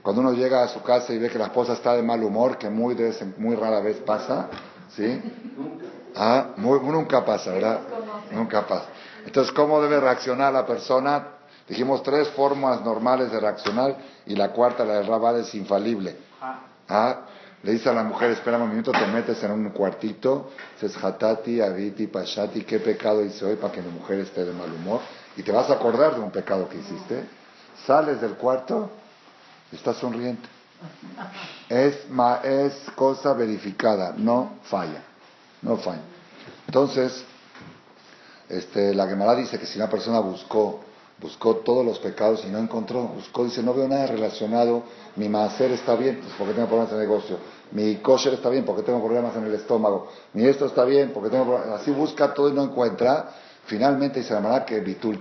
[0.02, 2.58] cuando uno llega a su casa y ve que la esposa está de mal humor,
[2.58, 2.96] que muy,
[3.38, 4.48] muy rara vez pasa,
[4.94, 5.20] ¿sí?
[6.16, 7.80] Ah, muy, nunca pasa, ¿verdad?
[8.32, 8.86] Nunca pasa.
[9.24, 11.33] Entonces, ¿cómo debe reaccionar la persona?
[11.68, 13.96] Dijimos tres formas normales de reaccionar
[14.26, 16.16] y la cuarta, la de Rabal, es infalible.
[16.88, 17.20] Ah,
[17.62, 21.62] le dice a la mujer, espera un minuto, te metes en un cuartito, dices, hatati,
[21.62, 25.00] aviti, pashati, ¿qué pecado hice hoy para que mi mujer esté de mal humor?
[25.36, 27.24] Y te vas a acordar de un pecado que hiciste.
[27.86, 28.90] Sales del cuarto
[29.72, 30.46] estás sonriente.
[31.70, 32.06] Es,
[32.44, 35.02] es cosa verificada, no falla.
[35.62, 36.02] No falla.
[36.66, 37.24] Entonces,
[38.50, 40.84] este, la Gemara dice que si una persona buscó
[41.24, 44.82] buscó todos los pecados y no encontró, buscó, dice, no veo nada relacionado,
[45.16, 47.38] mi macer está bien, pues porque tengo problemas de negocio,
[47.72, 51.30] mi kosher está bien, porque tengo problemas en el estómago, mi esto está bien, porque
[51.30, 53.30] tengo problemas, así busca todo y no encuentra,
[53.64, 55.18] finalmente dice la que bitul.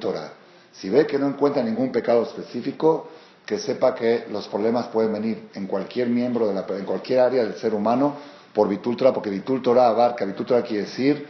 [0.74, 3.08] Si ve que no encuentra ningún pecado específico,
[3.46, 7.44] que sepa que los problemas pueden venir en cualquier miembro, de la, en cualquier área
[7.44, 8.16] del ser humano,
[8.54, 11.26] por bitul porque bitul Torah abarca, bitul Torah quiere decir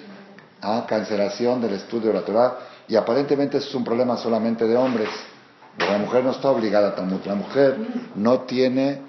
[0.62, 4.68] a ah, cancelación del estudio de la Torah, y aparentemente eso es un problema solamente
[4.68, 5.10] de hombres.
[5.78, 7.22] la mujer no está obligada a Talmud.
[7.26, 7.78] La mujer
[8.16, 9.02] no tiene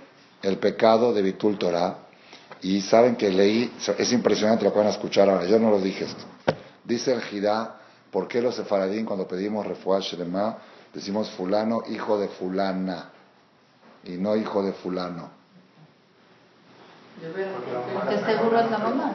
[0.43, 1.99] el pecado de Bitul Torah.
[2.63, 5.81] Y saben que leí, es impresionante lo que van a escuchar ahora, yo no lo
[5.81, 6.25] dije esto.
[6.83, 7.77] Dice el Jidá,
[8.11, 10.57] ¿por qué los sefaradín cuando pedimos refuah Shrema
[10.95, 13.11] decimos fulano hijo de fulana
[14.05, 15.29] y no hijo de fulano?
[17.95, 19.13] Porque seguro es la mamá,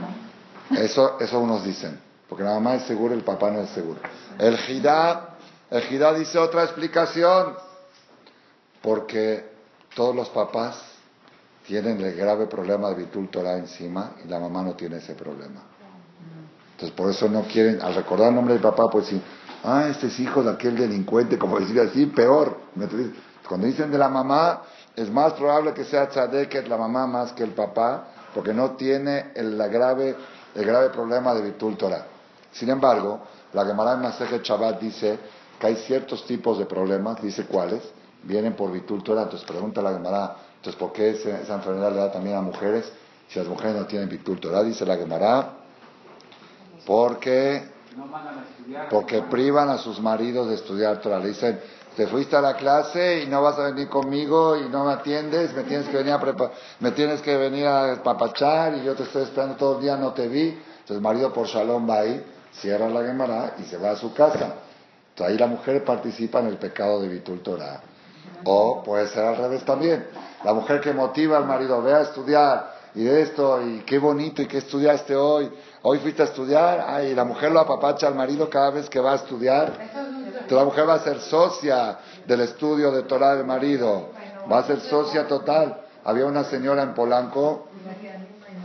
[0.70, 0.78] ¿no?
[0.78, 2.00] Eso, eso unos dicen.
[2.30, 4.00] Porque la mamá es segura, el papá no es seguro.
[4.38, 5.36] El Jidá,
[5.72, 7.56] el dice otra explicación.
[8.82, 9.50] Porque
[9.96, 10.80] todos los papás
[11.66, 15.62] tienen el grave problema de Bitul Torah encima y la mamá no tiene ese problema.
[16.72, 19.22] Entonces por eso no quieren, al recordar el nombre del papá, pues decir,
[19.64, 22.58] ah, este es hijo de aquel delincuente, como decir así, peor.
[23.48, 24.62] Cuando dicen de la mamá,
[24.96, 29.32] es más probable que sea Tzadeket la mamá más que el papá, porque no tiene
[29.36, 30.16] el, grave,
[30.56, 32.06] el grave problema de Bitul Torah.
[32.52, 33.22] Sin embargo,
[33.54, 35.20] la Gemara en Maseje Chabat dice
[35.60, 37.82] que hay ciertos tipos de problemas, dice cuáles,
[38.24, 42.36] vienen por bitultura, entonces pregunta la Gemara, entonces ¿por qué esa enfermedad le da también
[42.36, 42.92] a mujeres
[43.28, 44.64] si las mujeres no tienen bitultura?
[44.64, 45.54] Dice la Gemara,
[46.86, 47.64] porque,
[48.90, 51.20] porque privan a sus maridos de estudiar Torah.
[51.20, 51.60] Le dicen,
[51.96, 55.54] te fuiste a la clase y no vas a venir conmigo y no me atiendes,
[55.54, 56.20] me tienes que venir a
[56.80, 60.14] me tienes que venir a papachar y yo te estoy esperando todo el día, no
[60.14, 60.48] te vi.
[60.50, 64.14] Entonces el marido por shalom va ahí cierra la Gemara y se va a su
[64.14, 64.56] casa.
[65.10, 67.42] Entonces ahí la mujer participa en el pecado de Bitul.
[68.46, 70.08] O puede ser al revés también.
[70.44, 74.42] La mujer que motiva al marido, ve a estudiar y de esto, y qué bonito,
[74.42, 75.52] y qué estudiaste hoy.
[75.84, 79.14] Hoy fuiste a estudiar, ay, la mujer lo apapacha al marido cada vez que va
[79.14, 79.74] a estudiar.
[79.80, 84.10] Entonces la mujer va a ser socia del estudio de Torah del marido.
[84.52, 85.82] Va a ser socia total.
[86.04, 87.68] Había una señora en Polanco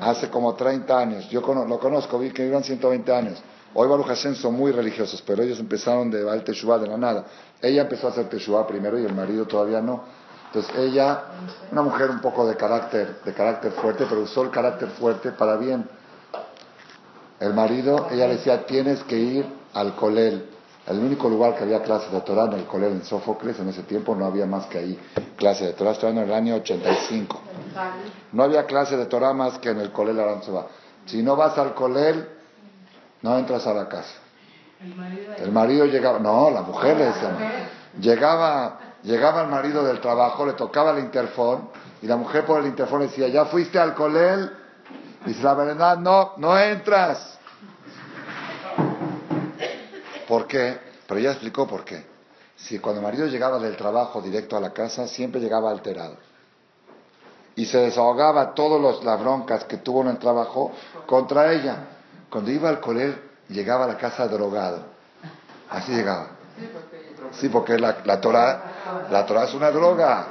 [0.01, 1.29] hace como 30 años.
[1.29, 3.43] Yo lo conozco, vi que iban 120 años.
[3.75, 7.25] Hoy Baruch Hashem son muy religiosos, pero ellos empezaron de Baal Teshuvah de la nada.
[7.61, 10.05] Ella empezó a hacer Teshuvah primero y el marido todavía no.
[10.47, 11.25] Entonces ella,
[11.73, 15.57] una mujer un poco de carácter, de carácter fuerte, pero usó el carácter fuerte para
[15.57, 15.89] bien.
[17.41, 20.51] El marido, ella le decía, tienes que ir al colel,
[20.87, 23.83] El único lugar que había clases de Torah en el colegio en Sófocles, en ese
[23.85, 24.99] tiempo no había más que ahí
[25.37, 27.41] clases de Torah, estaba en el año 85.
[28.33, 30.67] No había clase de Torah más que en el colegio Aranzuba.
[31.07, 32.27] Si no vas al colegio,
[33.25, 34.13] no entras a la casa.
[35.39, 40.53] El marido llegaba, no, la mujer le decía, llegaba, llegaba el marido del trabajo, le
[40.53, 41.71] tocaba el interfón
[42.03, 44.53] y la mujer por el interfón decía, ¿ya fuiste al colel?
[45.25, 47.39] Dice la verdad, no, no entras.
[50.29, 50.79] ¿Por qué?
[51.07, 52.05] Pero ella explicó por qué.
[52.57, 56.19] Si cuando el marido llegaba del trabajo directo a la casa, siempre llegaba alterado.
[57.57, 60.73] Y se desahogaba todas las broncas que tuvo en el trabajo
[61.07, 61.94] contra ella.
[62.35, 63.15] Cuando iba al colel,
[63.49, 64.81] llegaba a la casa drogado.
[65.71, 66.31] Así llegaba.
[67.31, 70.27] Sí, porque la, la Torah, la Torah es una droga,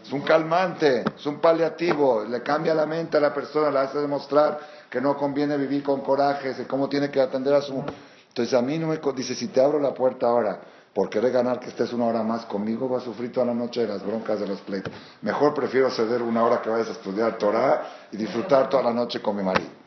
[0.00, 3.98] es un calmante, es un paliativo, le cambia la mente a la persona, le hace
[3.98, 7.84] demostrar que no conviene vivir con corajes, cómo tiene que atender a su
[8.28, 10.60] entonces a mí no me dice, si te abro la puerta ahora
[10.94, 13.80] por querer ganar que estés una hora más conmigo, vas a sufrir toda la noche
[13.80, 14.92] de las broncas de los pleitos.
[15.22, 17.82] Mejor prefiero ceder una hora que vayas a estudiar Torah
[18.12, 19.80] y disfrutar toda la noche con mi marido.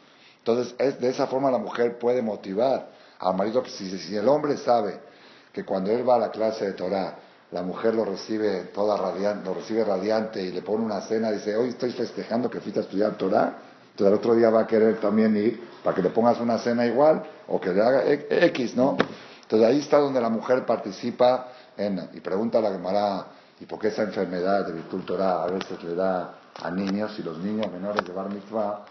[0.45, 4.57] Entonces, es, de esa forma la mujer puede motivar al marido que si, el hombre
[4.57, 4.99] sabe
[5.53, 7.15] que cuando él va a la clase de Torah,
[7.51, 11.55] la mujer lo recibe toda radiante, lo recibe radiante y le pone una cena, dice,
[11.55, 13.57] hoy estoy festejando que fuiste a estudiar Torah,
[13.91, 16.85] entonces el otro día va a querer también ir para que le pongas una cena
[16.85, 18.97] igual o que le haga X, ¿no?
[19.43, 23.27] Entonces ahí está donde la mujer participa en, y pregunta a la Gemara,
[23.61, 27.23] ¿y por qué esa enfermedad de virtud Torah a veces le da a niños y
[27.23, 28.83] los niños menores de Bar Mitzvah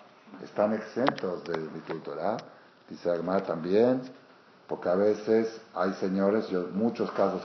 [0.44, 2.36] están exentos de virtud Torah?
[2.88, 4.02] Dice la Gemara también,
[4.66, 7.42] porque a veces hay señores, yo muchos casos,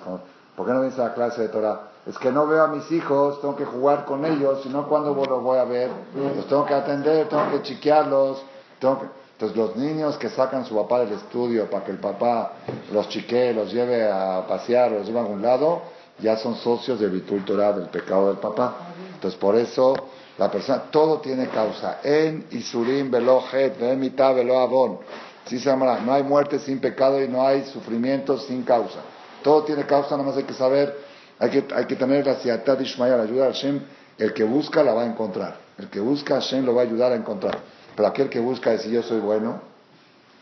[0.56, 1.82] ¿por qué no vienes a la clase de Torah?
[2.06, 5.14] Es que no veo a mis hijos, tengo que jugar con ellos, si no, ¿cuándo
[5.14, 5.92] los voy a ver?
[6.36, 8.42] Los tengo que atender, tengo que chiquearlos,
[8.80, 9.06] tengo que...
[9.34, 12.54] Entonces los niños que sacan a su papá del estudio para que el papá
[12.92, 15.82] los chiquee, los lleve a pasear, los lleve a algún lado,
[16.20, 18.74] ya son socios de vitultura del pecado del papá.
[19.14, 19.96] Entonces por eso
[20.38, 22.00] la persona, todo tiene causa.
[22.04, 25.02] En Isurim velo het, mitad velo.
[25.46, 29.00] Sí se no hay muerte sin pecado y no hay sufrimiento sin causa.
[29.42, 30.96] Todo tiene causa, nada más hay que saber,
[31.40, 33.82] hay que, hay que tener la siatad Ishmael, la ayuda a Hashem.
[34.18, 35.58] El que busca la va a encontrar.
[35.78, 37.60] El que busca Hashem lo va a ayudar a encontrar.
[37.96, 39.62] Pero aquel que busca decir yo soy bueno,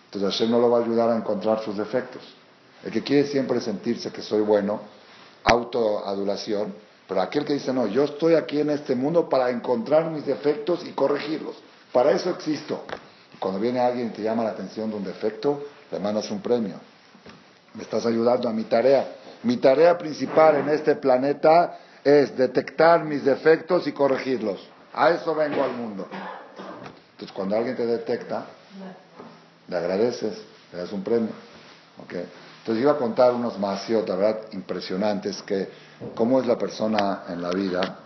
[0.05, 2.21] entonces Hashem no lo va a ayudar a encontrar sus defectos.
[2.83, 4.81] El que quiere siempre sentirse que soy bueno,
[5.43, 6.73] autoadulación,
[7.07, 10.85] pero aquel que dice no, yo estoy aquí en este mundo para encontrar mis defectos
[10.85, 11.55] y corregirlos.
[11.91, 12.83] Para eso existo.
[13.39, 16.75] Cuando viene alguien y te llama la atención de un defecto, le mandas un premio.
[17.73, 19.07] Me estás ayudando a mi tarea.
[19.43, 24.67] Mi tarea principal en este planeta es detectar mis defectos y corregirlos.
[24.93, 26.07] A eso vengo al mundo.
[27.11, 28.45] Entonces, cuando alguien te detecta,
[29.67, 30.37] le agradeces,
[30.71, 31.29] le das un premio.
[31.99, 35.69] Entonces, iba a contar unos más, la verdad, impresionantes, que
[36.13, 37.97] cómo es la persona en la vida.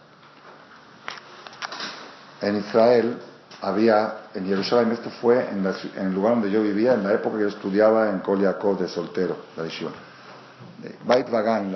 [2.41, 3.17] En Israel
[3.61, 5.65] había, en Jerusalén, esto fue en,
[5.97, 9.35] el lugar donde yo vivía, en la época que yo estudiaba en Koliakov de soltero,
[9.57, 9.91] la Yeshiva.
[11.05, 11.73] Bait Vagan,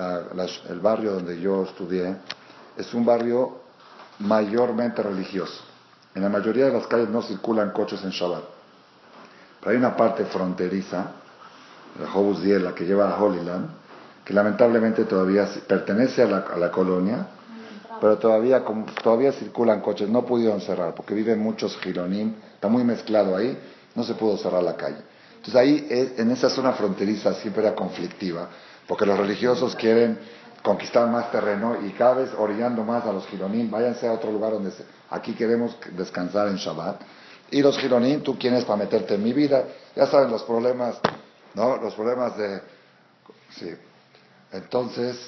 [0.68, 2.16] el barrio donde yo estudié,
[2.76, 3.60] es un barrio
[4.20, 5.62] mayormente religioso.
[6.14, 8.44] En la mayoría de las calles no circulan coches en Shabbat.
[9.60, 11.06] Pero hay una parte fronteriza,
[11.98, 13.83] la Hobus la que lleva a Holyland,
[14.24, 17.26] que lamentablemente todavía pertenece a la, colonia,
[18.00, 18.64] pero todavía,
[19.02, 20.08] todavía circulan coches.
[20.08, 23.58] No pudieron cerrar porque viven muchos gironim, está muy mezclado ahí,
[23.94, 24.98] no se pudo cerrar la calle.
[25.36, 28.48] Entonces ahí, en esa zona fronteriza siempre era conflictiva,
[28.88, 30.18] porque los religiosos quieren
[30.62, 34.52] conquistar más terreno y cada vez orillando más a los gironim, váyanse a otro lugar
[34.52, 34.72] donde
[35.10, 37.02] aquí queremos descansar en Shabbat.
[37.50, 40.98] Y los gironim, tú quieres para meterte en mi vida, ya saben los problemas,
[41.52, 41.76] ¿no?
[41.76, 42.62] Los problemas de...
[43.50, 43.70] Sí.
[44.54, 45.18] Entonces,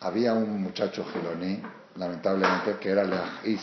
[0.00, 1.62] había un muchacho gironí,
[1.96, 3.62] lamentablemente, que era Leahis,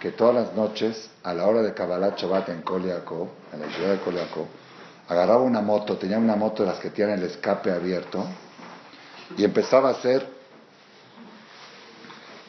[0.00, 3.92] que todas las noches, a la hora de Kabbalah Shabbat en Koliakov, en la ciudad
[3.92, 4.46] de Koliakov,
[5.08, 8.24] agarraba una moto, tenía una moto de las que tienen el escape abierto,
[9.36, 10.36] y empezaba a hacer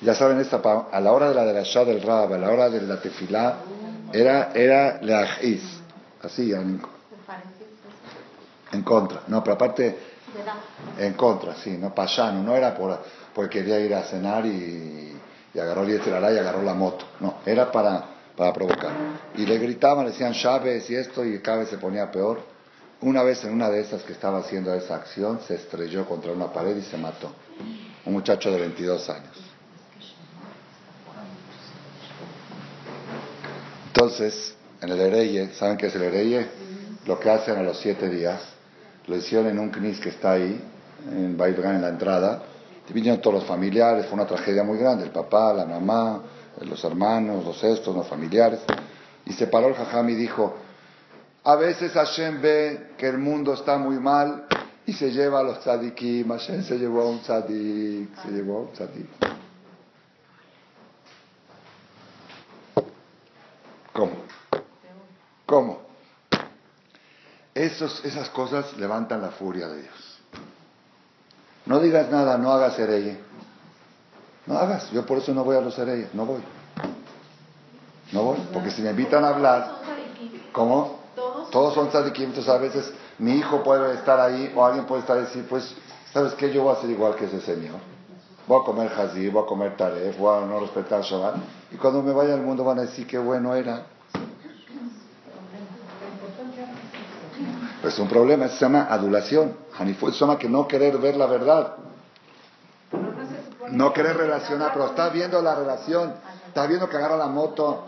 [0.01, 0.57] ya saben, esta,
[0.91, 3.01] a la hora de la de la Shah del Rab, a la hora de la
[3.01, 3.57] tefilá,
[4.13, 5.63] era, era leajiz,
[6.21, 6.79] así, en,
[8.71, 9.23] en, contra.
[9.27, 9.97] No, pero aparte,
[10.97, 12.99] en contra, sí, no payano, no era por,
[13.33, 15.17] porque quería ir a cenar y,
[15.53, 17.05] y agarró el y agarró la moto.
[17.19, 18.03] No, era para,
[18.35, 18.91] para provocar.
[19.35, 22.41] Y le gritaban, le decían Chávez y esto, y cada vez se ponía peor.
[23.01, 26.51] Una vez en una de esas que estaba haciendo esa acción, se estrelló contra una
[26.51, 27.31] pared y se mató.
[28.05, 29.37] Un muchacho de 22 años.
[33.87, 36.47] Entonces, en el Ereye, ¿saben qué es el Ereye?
[37.05, 38.41] Lo que hacen a los siete días,
[39.07, 40.61] lo hicieron en un knis que está ahí,
[41.11, 42.43] en Bailgan, en la entrada.
[42.89, 46.21] Vinieron todos los familiares, fue una tragedia muy grande, el papá, la mamá,
[46.61, 48.59] los hermanos, los estos, los familiares.
[49.25, 50.55] Y se paró el jajam y dijo,
[51.43, 54.45] a veces Hashem ve que el mundo está muy mal
[54.85, 56.29] y se lleva a los tzadikim.
[56.29, 59.07] Hashem se llevó a un tzadik, se llevó a un tzadik.
[63.93, 64.13] ¿Cómo?
[65.45, 65.81] ¿Cómo?
[67.67, 70.19] Esos, esas cosas levantan la furia de Dios.
[71.65, 73.19] No digas nada, no hagas hereye.
[74.45, 74.89] No hagas.
[74.91, 76.41] Yo por eso no voy a los hereyes, no voy.
[78.13, 79.79] No voy, porque si me invitan a hablar,
[80.53, 80.97] ¿cómo?
[81.51, 85.19] Todos son tzadikim, entonces a veces mi hijo puede estar ahí o alguien puede estar
[85.19, 85.75] decir, pues,
[86.13, 86.53] ¿sabes qué?
[86.53, 87.75] Yo voy a ser igual que ese señor.
[88.47, 91.35] Voy a comer hazí, voy a comer taref, voy a no respetar Shabbat.
[91.73, 93.96] Y cuando me vaya al mundo van a decir qué bueno era.
[97.87, 99.55] Pues es un problema, se llama adulación.
[99.79, 101.75] Hanifut se llama que no querer ver la verdad.
[103.69, 106.13] No querer relacionar, pero estás viendo la relación.
[106.49, 107.85] Estás viendo que agarra la moto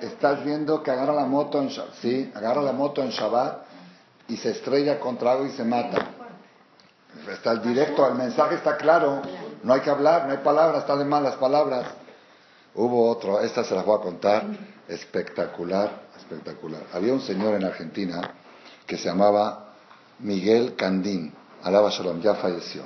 [0.00, 3.58] estás viendo que agarra la moto en sí, Shabbat
[4.26, 6.08] y se estrella contra algo y se mata.
[7.30, 9.22] Está el directo, el mensaje está claro,
[9.62, 11.86] no hay que hablar, no hay palabras, están de mal las palabras.
[12.74, 14.42] Hubo otro, esta se las voy a contar,
[14.88, 16.82] espectacular, espectacular.
[16.92, 18.39] Había un señor en Argentina
[18.90, 19.66] que se llamaba
[20.18, 22.82] Miguel Candín, alaba Shalom, ya falleció.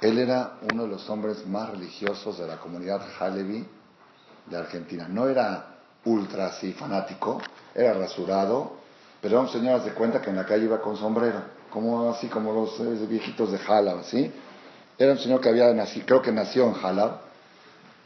[0.00, 3.64] Él era uno de los hombres más religiosos de la comunidad Halevi
[4.46, 5.06] de Argentina.
[5.08, 7.40] No era ultra así fanático,
[7.76, 8.72] era rasurado,
[9.22, 12.26] pero era un señor, de cuenta que en la calle iba con sombrero, como así
[12.26, 14.32] como los eh, viejitos de Jalab, ¿sí?
[14.98, 17.20] Era un señor que había nacido, creo que nació en Jalab,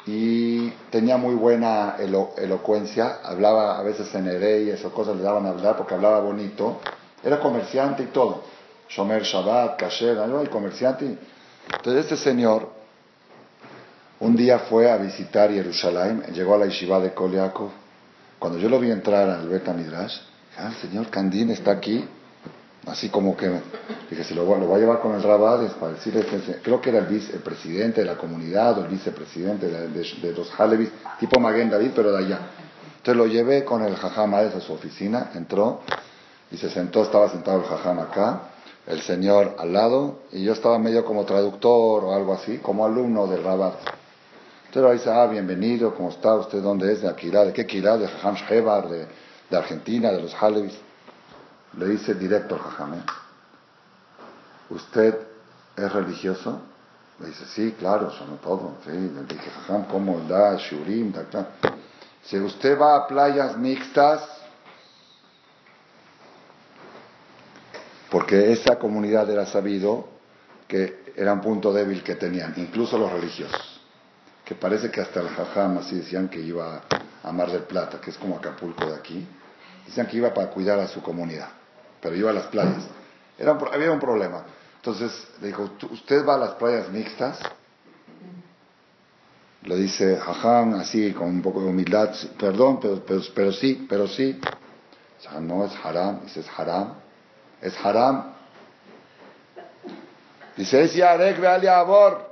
[0.04, 5.50] y tenía muy buena elocuencia, hablaba a veces en y o cosas le daban a
[5.50, 6.80] hablar porque hablaba bonito,
[7.22, 8.42] era comerciante y todo,
[8.88, 11.18] Shomer Shabbat, Kasher, el comerciante.
[11.72, 12.80] Entonces este señor
[14.20, 17.70] un día fue a visitar Jerusalén, llegó a la yeshiva de Koliakov,
[18.38, 20.18] cuando yo lo vi entrar al Beta Midrash,
[20.58, 22.04] ah, el señor Candín está aquí,
[22.86, 23.50] así como que,
[24.10, 26.26] dije, si lo, voy a llevar con el Rabades para decirle
[26.62, 31.40] creo que era el vicepresidente de la comunidad o el vicepresidente de, los Halevis, tipo
[31.40, 32.40] Maguen David, pero de allá.
[32.98, 35.80] Entonces lo llevé con el Jajam a su oficina, entró
[36.50, 38.40] y se sentó, estaba sentado el Jajam acá,
[38.86, 43.26] el señor al lado, y yo estaba medio como traductor o algo así, como alumno
[43.26, 43.74] del Rabat.
[44.66, 46.34] Entonces dice, ah, bienvenido, ¿cómo está?
[46.34, 47.02] ¿Usted dónde es?
[47.02, 47.44] ¿De Akira?
[47.44, 47.96] ¿De qué Akira?
[47.96, 48.88] ¿De Jajam Shebar?
[48.88, 49.06] ¿De,
[49.48, 50.10] ¿De, Argentina?
[50.12, 50.76] ¿De los Halevis?
[51.76, 53.02] Le dice directo al Jajam, ¿eh?
[54.70, 55.18] ¿Usted
[55.76, 56.60] es religioso?
[57.18, 58.76] Le dice, sí, claro, son todo.
[58.84, 58.92] Sí.
[58.92, 60.56] Le dije, Jajam, ¿cómo da?
[60.56, 61.48] Shurim, da,
[62.22, 64.39] Si usted va a playas mixtas,
[68.10, 70.08] porque esa comunidad era sabido
[70.66, 73.80] que era un punto débil que tenían, incluso los religiosos
[74.50, 76.82] que parece que hasta el jajam así decían que iba
[77.22, 79.24] a Mar del Plata, que es como Acapulco de aquí,
[79.86, 81.50] decían que iba para cuidar a su comunidad,
[82.02, 82.82] pero iba a las playas.
[83.38, 84.42] Era había un problema.
[84.74, 87.38] Entonces le dijo, ¿usted va a las playas mixtas?
[89.62, 94.36] Le dice jajam así, con un poco de humildad, perdón, pero, pero, sí, pero sí.
[95.42, 96.94] no, es haram, dice, es haram,
[97.60, 98.34] es haram.
[100.56, 102.30] Dice, es yarek abor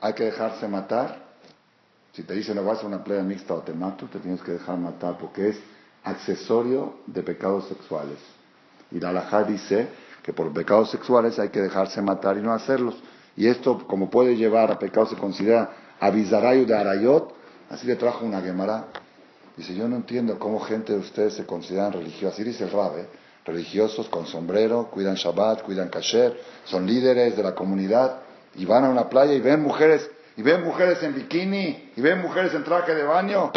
[0.00, 1.18] hay que dejarse matar.
[2.12, 4.52] Si te dicen no vas a una playa mixta o te mato, te tienes que
[4.52, 5.60] dejar matar porque es
[6.04, 8.18] accesorio de pecados sexuales.
[8.90, 9.88] Y la halajá dice
[10.22, 12.94] que por pecados sexuales hay que dejarse matar y no hacerlos.
[13.36, 17.34] Y esto, como puede llevar a pecados, se considera avizarayu de arayot.
[17.68, 18.86] Así le trajo una gemara.
[19.56, 22.34] Dice, yo no entiendo cómo gente de ustedes se consideran religiosos.
[22.34, 23.08] Así dice el Rabe,
[23.46, 28.20] religiosos con sombrero, cuidan Shabbat, cuidan Kasher, son líderes de la comunidad
[28.56, 32.20] y van a una playa y ven mujeres, y ven mujeres en bikini, y ven
[32.20, 33.52] mujeres en traje de baño.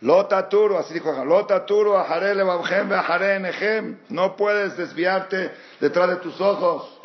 [0.00, 2.04] Lota turo, así dijo, Lota turo,
[4.08, 5.50] no puedes desviarte
[5.80, 7.00] detrás de tus ojos.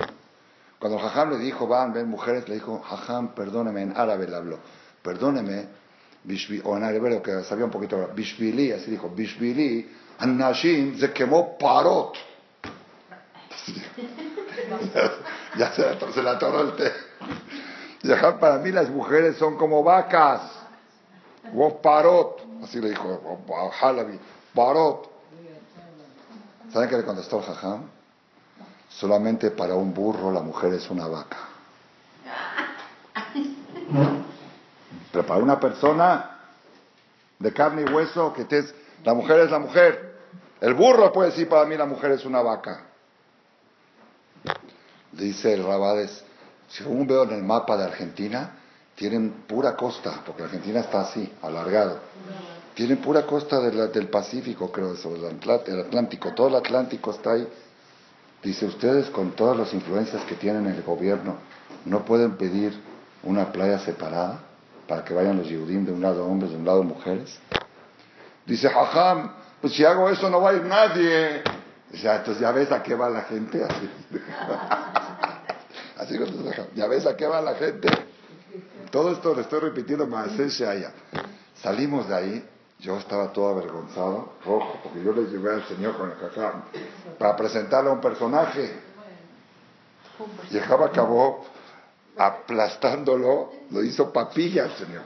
[0.79, 4.59] Cuando Jajam le dijo, van, ven mujeres, le dijo, Jajam, perdóneme, en árabe le habló,
[5.01, 5.67] perdóneme,
[6.63, 9.89] o en árabe que sabía un poquito, Bishvili, así dijo, Bishvili,
[10.23, 12.15] Anashim se quemó parot.
[15.57, 16.91] ya se, la atoró el té.
[18.39, 20.41] para mí las mujeres son como vacas.
[21.55, 22.41] O parot.
[22.63, 23.41] Así le dijo,
[23.81, 24.19] Halabi.
[24.55, 25.11] Parot.
[26.71, 27.83] ¿Saben qué le contestó el jajam?
[28.89, 31.37] Solamente para un burro la mujer es una vaca.
[35.11, 36.39] Pero para una persona
[37.39, 38.63] de carne y hueso, que te
[39.03, 40.12] la mujer es la mujer.
[40.63, 42.85] El burro puede decir para mí la mujer es una vaca.
[45.11, 46.23] dice el Rabades,
[46.69, 48.51] según veo en el mapa de Argentina,
[48.95, 51.99] tienen pura costa, porque Argentina está así, alargado.
[52.75, 56.33] Tienen pura costa del Pacífico, creo, sobre el Atlántico.
[56.33, 57.45] Todo el Atlántico está ahí.
[58.41, 61.35] Dice, ustedes con todas las influencias que tienen en el gobierno,
[61.83, 62.73] ¿no pueden pedir
[63.23, 64.39] una playa separada
[64.87, 67.37] para que vayan los Yehudim de un lado hombres, de un lado mujeres?
[68.45, 71.41] Dice, jajam, pues si hago eso no va a ir nadie.
[71.89, 73.63] Dice, ah, entonces ya ves a qué va la gente.
[73.69, 73.89] Así,
[75.95, 76.19] Así
[76.75, 77.87] ya ves a qué va la gente.
[78.91, 80.91] Todo esto lo estoy repitiendo más allá.
[81.61, 82.49] Salimos de ahí,
[82.79, 86.63] yo estaba todo avergonzado, rojo, porque yo le llevé al Señor con el jajam
[87.17, 88.69] para presentarle a un personaje.
[90.51, 91.45] Y el acabó
[92.17, 95.03] aplastándolo, lo hizo papilla al Señor.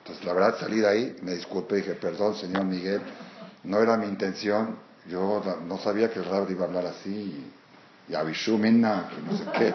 [0.00, 3.00] Entonces, la verdad, salí de ahí, me disculpé, dije, perdón, señor Miguel,
[3.64, 7.52] no era mi intención, yo no sabía que el rabbi iba a hablar así,
[8.08, 9.74] y avisó Minna, que no sé qué.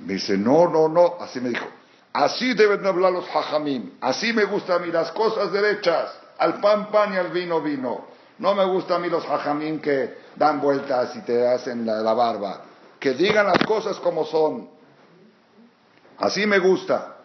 [0.00, 1.66] Me dice, no, no, no, así me dijo,
[2.12, 6.90] así deben hablar los hajamim, así me gustan a mí las cosas derechas, al pan
[6.90, 8.06] pan y al vino vino.
[8.38, 12.14] No me gustan a mí los hajamim que dan vueltas y te hacen la, la
[12.14, 12.62] barba.
[12.98, 14.68] Que digan las cosas como son.
[16.18, 17.16] Así me gusta.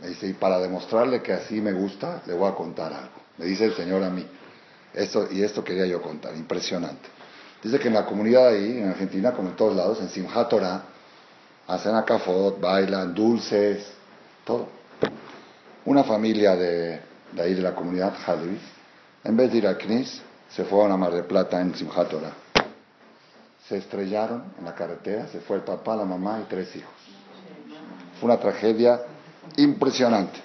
[0.00, 3.12] Me dice, y para demostrarle que así me gusta, le voy a contar algo.
[3.38, 4.26] Me dice el Señor a mí.
[4.94, 7.08] Esto, y esto quería yo contar, impresionante.
[7.62, 10.82] Dice que en la comunidad ahí, en Argentina, como en todos lados, en Simchat Torah,
[11.66, 13.86] hacen acafot, bailan, dulces,
[14.44, 14.68] todo.
[15.86, 17.00] Una familia de,
[17.38, 18.58] ahí de la comunidad Halevi,
[19.24, 22.08] en vez de ir a Knis, se fue a una mar de plata en Simchat
[22.08, 22.32] Torah.
[23.66, 26.92] Se estrellaron en la carretera, se fue el papá, la mamá y tres hijos.
[28.20, 29.00] Fue una tragedia
[29.56, 30.43] impresionante.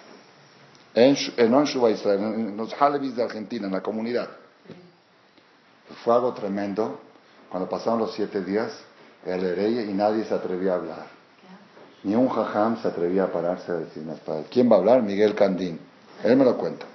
[0.93, 4.29] En, en en los Halevis de Argentina, en la comunidad.
[6.03, 6.99] Fue algo tremendo.
[7.49, 8.71] Cuando pasaron los siete días,
[9.25, 11.07] el rey y nadie se atrevía a hablar.
[12.03, 14.03] Ni un jajam se atrevía a pararse a decir
[14.49, 15.01] ¿Quién va a hablar?
[15.01, 15.79] Miguel Candín.
[16.23, 16.85] Él me lo cuenta.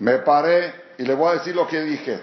[0.00, 2.20] Me paré y le voy a decir lo que dije.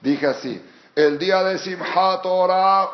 [0.00, 0.62] Dije así,
[0.94, 2.88] el día de Simchat Torah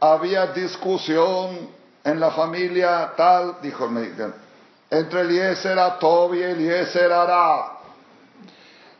[0.00, 1.70] había discusión
[2.02, 3.92] en la familia tal, dijo el
[4.90, 7.72] entre Eliezer Atob y Eliezer Ara.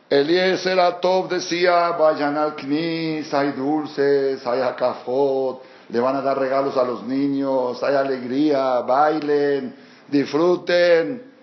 [0.09, 6.77] Eliezer Atob decía, vayan al Knis, hay dulces, hay acafot, le van a dar regalos
[6.77, 9.75] a los niños, hay alegría, bailen,
[10.07, 11.33] disfruten.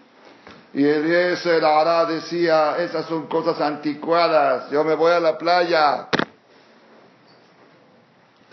[0.74, 6.08] Y Eliezer Ara decía, esas son cosas anticuadas, yo me voy a la playa.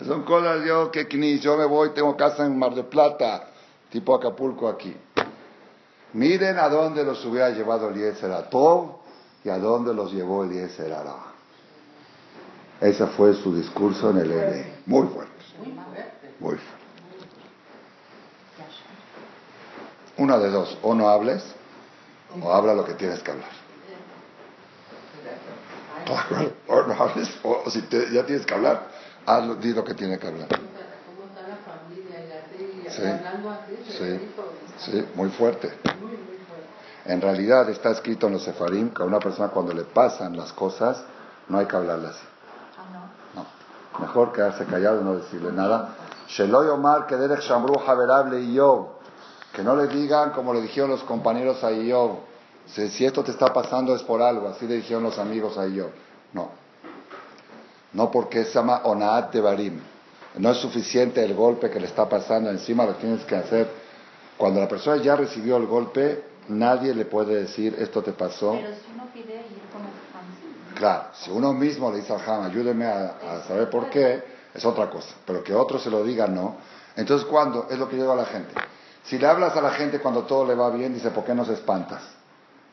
[0.04, 3.48] Son cosas yo que ni yo me voy, tengo casa en Mar de Plata,
[3.90, 4.96] tipo Acapulco aquí.
[6.12, 8.48] Miren a dónde los hubiera llevado Eliezer a
[9.44, 11.16] y a dónde los llevó Eliezer Ara.
[12.80, 14.74] Ese fue su discurso en el ERE.
[14.86, 15.32] Muy fuerte.
[16.38, 16.80] Muy fuerte.
[20.16, 21.42] Una de dos, o no hables,
[22.42, 23.50] o habla lo que tienes que hablar.
[26.66, 27.80] O no hables, o si
[28.12, 28.88] ya tienes que hablar,
[29.26, 30.48] Hazlo, di lo que tiene que hablar.
[32.88, 33.02] Sí,
[33.96, 34.20] sí,
[34.84, 35.72] sí, muy fuerte.
[37.04, 40.52] En realidad está escrito en los sefarim que a una persona cuando le pasan las
[40.52, 41.02] cosas
[41.48, 42.26] no hay que hablarle así.
[43.34, 43.46] No.
[44.00, 45.96] Mejor quedarse callado y no decirle nada.
[46.28, 48.98] Sheloy Omar que Derek Shamru Haberable y yo.
[49.52, 52.18] Que no le digan como le dijeron los compañeros a Iyob.
[52.66, 54.48] Si, si esto te está pasando es por algo.
[54.48, 55.90] Así le dijeron los amigos a Iyob.
[56.32, 56.50] No.
[57.92, 59.80] No porque se llama Onaat de Barim.
[60.36, 63.79] No es suficiente el golpe que le está pasando encima, lo tienes que hacer.
[64.40, 68.52] Cuando la persona ya recibió el golpe, nadie le puede decir esto te pasó.
[68.52, 72.46] Pero si uno pide ir con el Claro, si uno mismo le dice al Ham,
[72.46, 74.24] ayúdeme a, saber por qué,
[74.54, 75.14] es otra cosa.
[75.26, 76.56] Pero que otro se lo diga, no.
[76.96, 77.66] Entonces, ¿cuándo?
[77.70, 78.54] Es lo que digo a la gente.
[79.04, 81.44] Si le hablas a la gente cuando todo le va bien, dice, ¿por qué no
[81.44, 82.00] se espantas?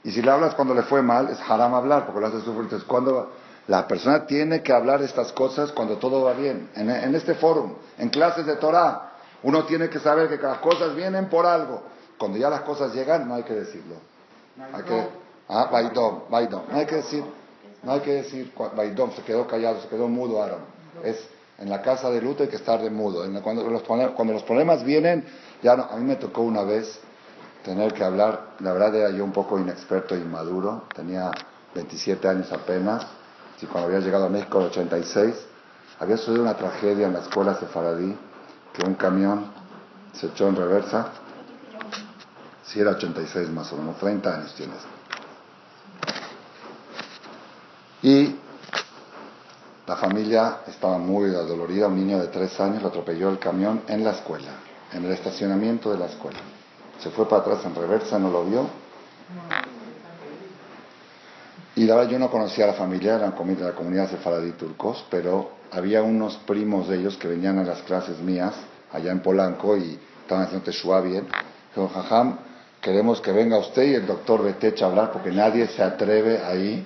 [0.05, 2.63] Y si le hablas cuando le fue mal, es haram hablar, porque lo haces sufrir.
[2.63, 3.30] Entonces, ¿cuándo
[3.68, 6.70] la persona tiene que hablar estas cosas cuando todo va bien.
[6.76, 9.06] En, este foro, en clases de Torah,
[9.43, 11.83] uno tiene que saber que las cosas vienen por algo.
[12.17, 13.95] Cuando ya las cosas llegan, no hay que decirlo.
[14.73, 15.07] Hay que,
[15.49, 16.63] ah, Baidom, Baidom.
[16.71, 17.23] No hay que decir,
[17.83, 20.61] no hay que decir, Baidom se quedó callado, se quedó mudo Aaron.
[21.03, 21.27] Es
[21.59, 23.23] en la casa de luto hay que estar de mudo.
[23.41, 25.25] Cuando los, cuando los problemas vienen,
[25.63, 26.99] ya no, a mí me tocó una vez
[27.63, 31.31] tener que hablar, la verdad era yo un poco inexperto e inmaduro, tenía
[31.73, 33.05] 27 años apenas,
[33.59, 35.35] si cuando había llegado a México en el 86,
[35.99, 38.15] había sucedido una tragedia en la escuela sefaradí,
[38.74, 39.51] que un camión
[40.13, 41.11] se echó en reversa.
[42.65, 44.80] Si era 86 más o menos, 30 años tienes.
[48.03, 48.36] Y
[49.88, 54.03] La familia estaba muy dolorida, un niño de tres años lo atropelló el camión en
[54.03, 54.51] la escuela,
[54.91, 56.39] en el estacionamiento de la escuela.
[56.99, 58.68] Se fue para atrás en reversa, no lo vio.
[61.76, 65.05] Y la verdad yo no conocía a la familia, eran de la comunidad sefaradí turcos,
[65.09, 68.53] pero había unos primos de ellos que venían a las clases mías
[68.91, 71.28] allá en Polanco y estaban haciendo Teshua bien.
[71.70, 72.38] Dijeron, Jajam,
[72.82, 76.86] queremos que venga usted y el doctor Betech a hablar porque nadie se atreve ahí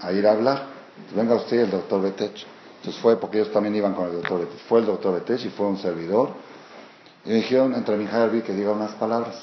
[0.00, 0.74] a ir a hablar
[1.14, 2.46] venga usted el doctor Betech.
[2.78, 4.58] Entonces fue, porque ellos también iban con el doctor Betech.
[4.68, 6.30] Fue el doctor Betech y fue un servidor.
[7.24, 9.36] Y me dijeron, entre mi Harvey, que diga unas palabras.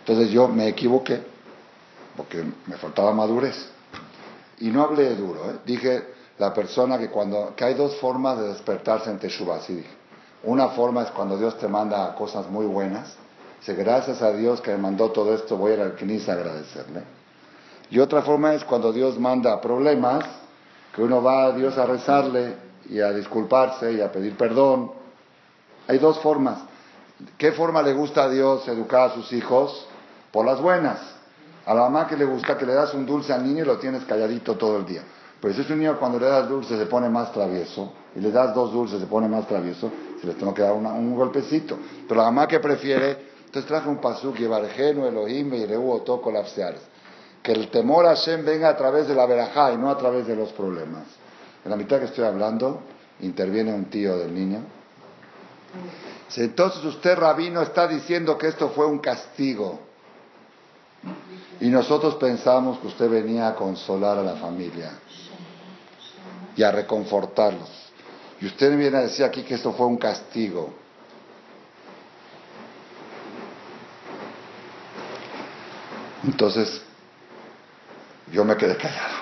[0.00, 1.22] Entonces yo me equivoqué,
[2.16, 3.70] porque me faltaba madurez.
[4.60, 5.56] Y no hablé duro, ¿eh?
[5.66, 9.90] Dije, la persona que cuando, que hay dos formas de despertarse en Teshuvah, así dije.
[10.44, 13.16] Una forma es cuando Dios te manda cosas muy buenas.
[13.58, 17.02] Dice, gracias a Dios que me mandó todo esto, voy a ir al a agradecerle.
[17.90, 20.24] Y otra forma es cuando Dios manda problemas,
[20.94, 22.54] que uno va a Dios a rezarle
[22.88, 24.92] y a disculparse y a pedir perdón.
[25.88, 26.58] Hay dos formas.
[27.38, 29.86] ¿Qué forma le gusta a Dios educar a sus hijos?
[30.30, 31.00] Por las buenas.
[31.64, 33.78] A la mamá que le gusta que le das un dulce al niño y lo
[33.78, 35.02] tienes calladito todo el día.
[35.46, 38.32] Pero si es un niño cuando le das dulce se pone más travieso y le
[38.32, 41.78] das dos dulces se pone más travieso, se le tengo que dar un golpecito.
[42.08, 46.74] Pero la mamá que prefiere, entonces traje un pasuk, Yevargenu Elohim y Reu colapsear
[47.44, 50.26] que el temor a Hashem venga a través de la verajá y no a través
[50.26, 51.04] de los problemas.
[51.64, 52.80] En la mitad que estoy hablando,
[53.20, 54.62] interviene un tío del niño.
[56.34, 59.78] Entonces usted, rabino, está diciendo que esto fue un castigo.
[61.60, 64.90] Y nosotros pensamos que usted venía a consolar a la familia
[66.56, 67.70] y a reconfortarlos.
[68.40, 70.72] Y usted viene a decir aquí que esto fue un castigo.
[76.24, 76.82] Entonces,
[78.32, 79.16] yo me quedé callado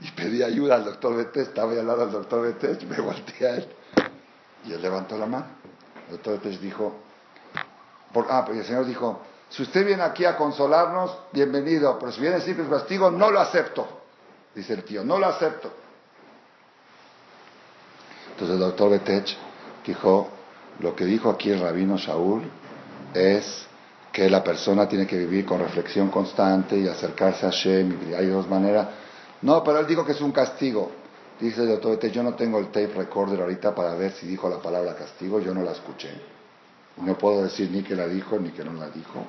[0.00, 3.56] y pedí ayuda al doctor Betes, estaba al lado del doctor Betes, me volteé a
[3.56, 3.68] él
[4.64, 5.46] y él levantó la mano.
[6.06, 6.94] El doctor Betes dijo,
[8.30, 9.20] ah, pero el Señor dijo,
[9.50, 13.86] si usted viene aquí a consolarnos, bienvenido, pero si viene simple castigo, no lo acepto.
[14.54, 15.85] Dice el tío, no lo acepto.
[18.36, 19.34] Entonces el doctor Betech
[19.86, 20.28] dijo,
[20.80, 22.42] lo que dijo aquí el rabino Shaul
[23.14, 23.66] es
[24.12, 28.10] que la persona tiene que vivir con reflexión constante y acercarse a Shem.
[28.10, 28.88] Y hay dos maneras.
[29.40, 30.92] No, pero él dijo que es un castigo.
[31.40, 34.58] Dice el doctor yo no tengo el tape recorder ahorita para ver si dijo la
[34.58, 36.10] palabra castigo, yo no la escuché.
[36.98, 39.24] No puedo decir ni que la dijo ni que no la dijo.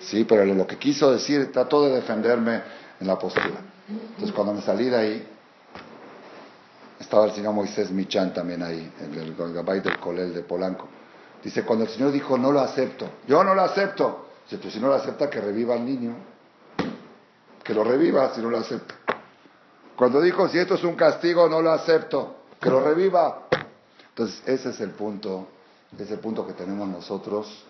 [0.00, 2.62] Sí, pero lo que quiso decir, trató de defenderme
[2.98, 3.60] en la postura.
[3.88, 5.28] Entonces cuando me salí de ahí,
[6.98, 10.88] estaba el señor Moisés Michan también ahí, en el, el del Colel de Polanco.
[11.42, 14.26] Dice, cuando el Señor dijo, no lo acepto, yo no lo acepto.
[14.44, 16.16] Dice, pues si no lo acepta, que reviva al niño.
[17.62, 18.94] Que lo reviva si no lo acepta.
[19.96, 22.36] Cuando dijo, si esto es un castigo, no lo acepto.
[22.60, 23.46] Que lo reviva.
[24.08, 25.48] Entonces, ese es el punto,
[25.96, 27.64] ese punto que tenemos nosotros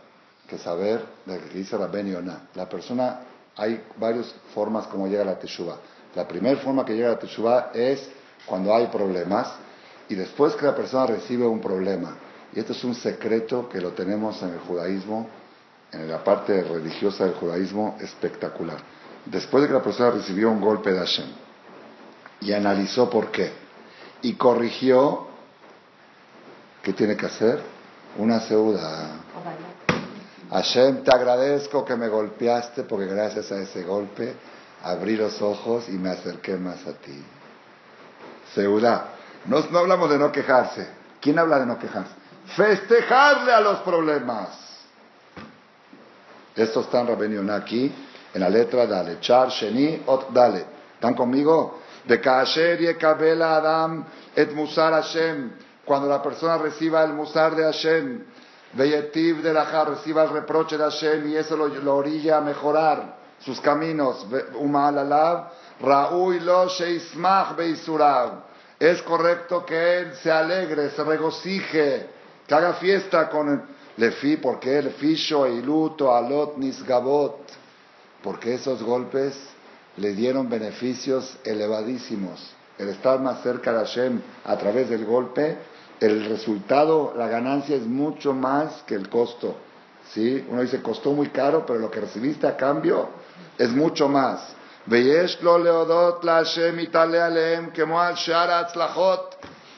[0.49, 2.49] que saber de que dice Rabben Yonah.
[2.55, 3.21] La persona,
[3.57, 5.77] hay varias formas como llega a la teshuva.
[6.15, 8.09] La primera forma que llega a la teshuva es
[8.49, 9.53] cuando hay problemas
[10.09, 12.17] y después que la persona recibe un problema
[12.55, 15.29] y esto es un secreto que lo tenemos en el judaísmo,
[15.93, 18.79] en la parte religiosa del judaísmo, espectacular.
[19.27, 21.29] Después de que la persona recibió un golpe de Hashem
[22.41, 23.53] y analizó por qué
[24.23, 25.27] y corrigió,
[26.83, 27.61] ¿qué tiene que hacer?
[28.17, 29.21] Una seuda.
[30.51, 34.35] Hashem, te agradezco que me golpeaste porque gracias a ese golpe
[34.83, 37.23] abrí los ojos y me acerqué más a ti.
[38.55, 39.09] Seuda.
[39.47, 40.89] No, no hablamos de no quejarse.
[41.21, 42.19] ¿Quién habla de no quejarse?
[42.57, 44.49] festejarle a los problemas.
[46.55, 47.93] Esto está en aquí,
[48.35, 49.21] en la letra Dale.
[49.21, 50.65] Char, Sheni, Ot, Dale.
[50.95, 51.81] ¿Están conmigo?
[52.05, 52.89] De Kaasher y
[53.43, 55.53] Adam et Musar Hashem.
[55.85, 58.25] Cuando la persona reciba el Musar de Hashem,
[58.73, 63.61] Veyetiv de la reciba el reproche de Hashem y eso lo, orilla a mejorar sus
[63.61, 64.27] caminos.
[64.57, 68.45] Umalalav, Ra'uy lo sheismach beisurav.
[68.79, 72.07] Es correcto que él se alegre, se regocije
[72.47, 73.61] que haga fiesta con el
[73.97, 77.41] lefi, porque el fisho y luto alot nisgabot,
[78.23, 79.35] porque esos golpes
[79.97, 82.55] le dieron beneficios elevadísimos.
[82.79, 85.59] El estar más cerca de Hashem a través del golpe,
[86.01, 89.57] el resultado, la ganancia es mucho más que el costo.
[90.13, 90.47] ¿Sí?
[90.49, 93.09] Uno dice, costó muy caro, pero lo que recibiste a cambio
[93.59, 94.55] es mucho más.
[94.89, 96.81] Leodot la Hashem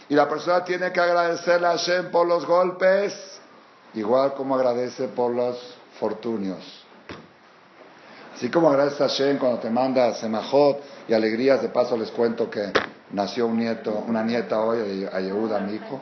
[0.08, 3.40] y la persona tiene que agradecerle a Hashem por los golpes,
[3.94, 5.56] igual como agradece por los
[5.98, 6.84] fortunios.
[8.34, 12.50] Así como agradece a Hashem cuando te manda semajot y alegrías, de paso les cuento
[12.50, 12.72] que
[13.12, 16.00] nació un nieto, una nieta hoy, a Yehuda, mi hijo.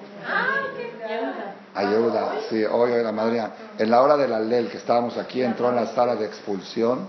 [1.75, 3.43] A Yehuda, sí, hoy, hoy la madre.
[3.79, 7.09] En la hora del alel que estábamos aquí, entró en la sala de expulsión.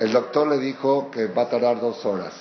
[0.00, 2.32] El doctor le dijo que va a tardar dos horas,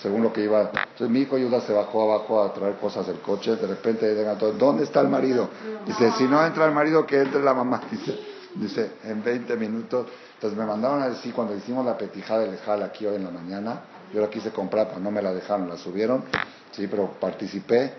[0.00, 0.70] según lo que iba.
[0.70, 3.56] Entonces mi hijo Yehuda se bajó abajo a traer cosas del coche.
[3.56, 4.14] De repente
[4.58, 5.48] ¿dónde está el marido?
[5.84, 7.82] Dice, si no entra el marido, que entre la mamá.
[7.90, 8.18] Dice,
[8.54, 10.06] dice en 20 minutos.
[10.34, 13.30] Entonces me mandaron a decir, cuando hicimos la petijada de lejal aquí hoy en la
[13.30, 13.80] mañana,
[14.12, 16.24] yo la quise comprar, pero no me la dejaron, la subieron,
[16.70, 17.94] sí, pero participé.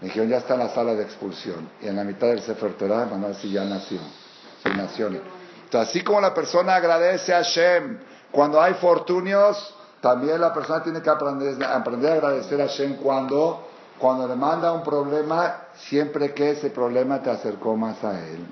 [0.00, 1.70] Me dijeron, ya está en la sala de expulsión.
[1.80, 3.98] Y en la mitad del Sefer Torah, van a decir, ya nació.
[4.62, 5.06] Sí, nació.
[5.06, 7.98] Entonces, así como la persona agradece a Hashem
[8.30, 13.66] cuando hay fortunios, también la persona tiene que aprender, aprender a agradecer a Hashem cuando,
[13.98, 18.46] cuando le manda un problema, siempre que ese problema te acercó más a Él.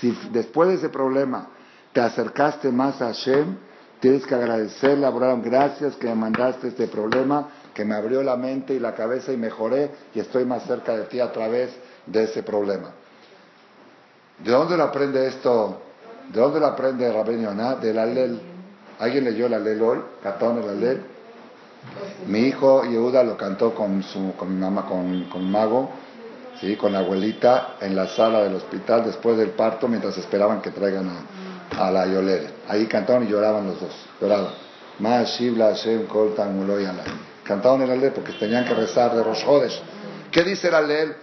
[0.00, 1.48] Si después de ese problema
[1.92, 3.56] te acercaste más a Hashem,
[4.04, 8.36] Tienes que agradecerle a Abraham, gracias que me mandaste este problema, que me abrió la
[8.36, 11.70] mente y la cabeza y mejoré y estoy más cerca de ti a través
[12.04, 12.90] de ese problema.
[14.40, 15.80] ¿De dónde lo aprende esto?
[16.30, 17.76] ¿De dónde lo aprende Rabén Yonah?
[17.76, 18.53] Del Alel.
[18.98, 19.98] ¿Alguien leyó el Alel hoy?
[20.22, 21.02] ¿Cantaron el Alel?
[22.26, 25.90] Mi hijo Yehuda lo cantó con, su, con mi mamá, con, con mago,
[26.60, 26.76] ¿sí?
[26.76, 31.10] con la abuelita en la sala del hospital después del parto mientras esperaban que traigan
[31.78, 32.48] a, la Yolere.
[32.68, 34.52] Ahí cantaron y lloraban los dos, lloraban.
[37.42, 39.44] Cantaron el alel porque tenían que rezar de Rosh
[40.30, 41.16] ¿Qué dice el alel?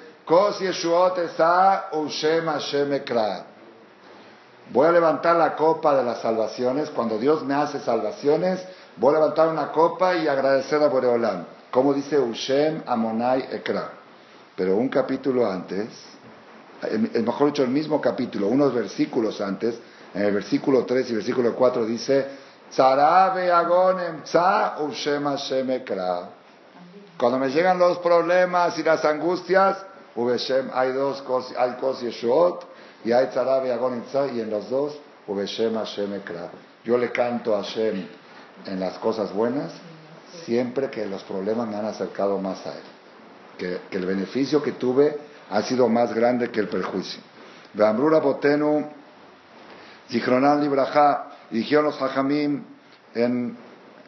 [4.70, 6.90] Voy a levantar la copa de las salvaciones.
[6.90, 8.64] Cuando Dios me hace salvaciones,
[8.98, 11.46] voy a levantar una copa y agradecer a Boreolam.
[11.72, 13.90] Como dice Ushem Amonai Ekra.
[14.56, 15.88] Pero un capítulo antes,
[17.24, 19.80] mejor dicho, el mismo capítulo, unos versículos antes,
[20.14, 22.28] en el versículo 3 y versículo 4 dice,
[27.18, 29.86] cuando me llegan los problemas y las angustias,
[30.74, 32.71] hay dos cosas, hay cos yeshuot
[33.04, 34.98] y hay tzarabe agonim y en los dos,
[36.84, 38.06] yo le canto a Hashem
[38.66, 39.72] en las cosas buenas,
[40.46, 42.84] siempre que los problemas me han acercado más a Él.
[43.58, 45.18] Que, que el beneficio que tuve
[45.50, 47.22] ha sido más grande que el perjuicio.
[47.74, 48.90] Botenu
[50.10, 52.64] Zichronan Libraja, dijeron los Hajamim
[53.14, 53.58] en,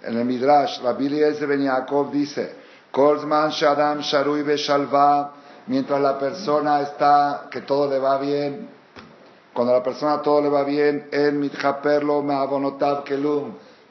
[0.04, 2.56] en el Midrash, Rabbi Eliezer Ben Yaakov dice,
[2.92, 5.34] Kolzman Shadam Sharui Beshalva,
[5.68, 8.68] mientras la persona está, que todo le va bien,
[9.54, 11.10] cuando a la persona todo le va bien,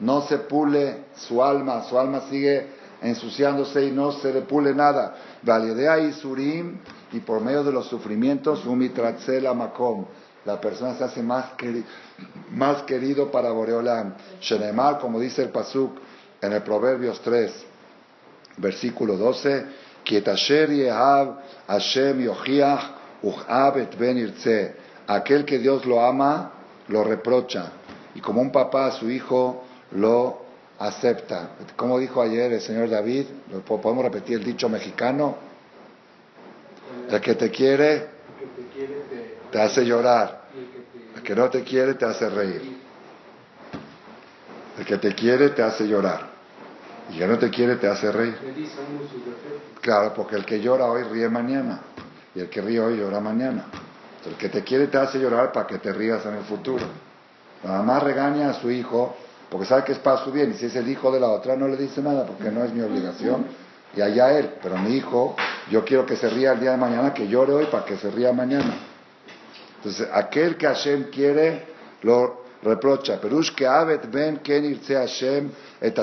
[0.01, 2.67] no se pule su alma, su alma sigue
[3.01, 5.15] ensuciándose y no se le pule nada.
[5.43, 6.79] Validea y Surim,
[7.13, 10.07] y por medio de los sufrimientos, Umitratzela Makom
[10.45, 11.53] la persona se hace más,
[12.51, 14.15] más querido para Boreolam.
[14.41, 15.97] Shenemar, como dice el Pasuk
[16.41, 17.53] en el Proverbios 3,
[18.57, 19.67] versículo 12,
[21.69, 22.29] Hashem
[23.99, 24.35] ben
[25.07, 26.53] Aquel que Dios lo ama,
[26.89, 27.73] lo reprocha.
[28.15, 30.43] Y como un papá a su hijo, lo
[30.79, 31.51] acepta.
[31.77, 33.27] Como dijo ayer el señor David,
[33.67, 35.37] podemos repetir el dicho mexicano,
[37.09, 38.07] el que te quiere,
[39.51, 40.43] te hace llorar.
[41.17, 42.79] El que no te quiere te hace reír.
[44.79, 46.31] El que te quiere te hace llorar.
[47.11, 48.37] Y el que no te quiere te hace reír.
[49.81, 51.81] Claro, porque el que llora hoy ríe mañana.
[52.35, 53.67] Y el que ríe hoy llora mañana.
[54.27, 56.85] El que te quiere te hace llorar para que te rías en el futuro.
[57.65, 59.17] La mamá regaña a su hijo
[59.51, 60.53] porque sabe que es para su bien.
[60.53, 62.73] Y si es el hijo de la otra no le dice nada porque no es
[62.73, 63.47] mi obligación.
[63.97, 64.55] Y allá él.
[64.63, 65.37] Pero mi hijo,
[65.71, 68.11] yo quiero que se ría el día de mañana, que llore hoy para que se
[68.11, 68.75] ría mañana.
[69.77, 71.67] Entonces, aquel que Hashem quiere,
[72.03, 73.21] lo reprocha.
[73.21, 75.51] Perush que abet ben ken irse Hashem
[75.81, 75.99] et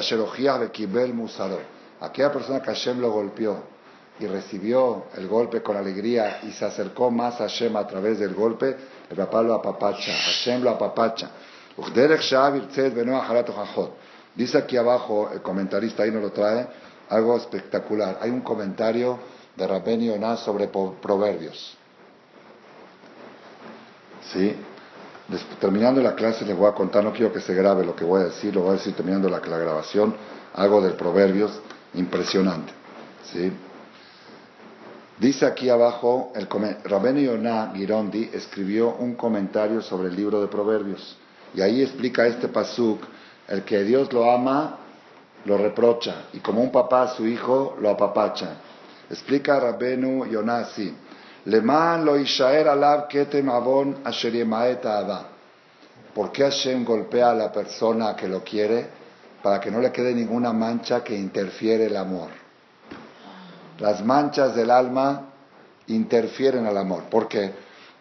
[1.14, 1.60] musaro.
[2.02, 3.79] Aquella persona que Hashem lo golpeó
[4.20, 8.34] y recibió el golpe con alegría y se acercó más a Hashem a través del
[8.34, 8.76] golpe,
[9.10, 11.32] el papá lo apapacha, Hashem lo apapacha.
[14.36, 16.68] Dice aquí abajo, el comentarista ahí nos lo trae,
[17.10, 18.20] algo espectacular.
[18.22, 19.20] Hay un comentario
[19.56, 21.78] de Rabben Yonah sobre proverbios.
[24.32, 24.56] ¿Sí?
[25.60, 28.22] terminando la clase les voy a contar, no quiero que se grabe lo que voy
[28.22, 30.16] a decir, lo voy a decir terminando la, grabación,
[30.56, 31.52] algo del Proverbios
[31.94, 32.74] impresionante.
[33.32, 33.52] ¿Sí?
[35.20, 36.48] Dice aquí abajo, el
[36.86, 41.18] Rabeno Yonah Girondi escribió un comentario sobre el libro de Proverbios.
[41.54, 43.02] Y ahí explica este pasuk,
[43.50, 44.78] el que Dios lo ama,
[45.44, 46.28] lo reprocha.
[46.32, 48.56] Y como un papá a su hijo, lo apapacha.
[49.10, 50.96] Explica Rabenu Yonah así.
[51.44, 53.98] Lo ishaer alab ketem avon
[56.14, 58.88] ¿Por qué Hashem golpea a la persona que lo quiere?
[59.44, 62.49] Para que no le quede ninguna mancha que interfiere el amor.
[63.80, 65.30] Las manchas del alma
[65.88, 67.04] interfieren al amor.
[67.04, 67.52] ¿Por qué?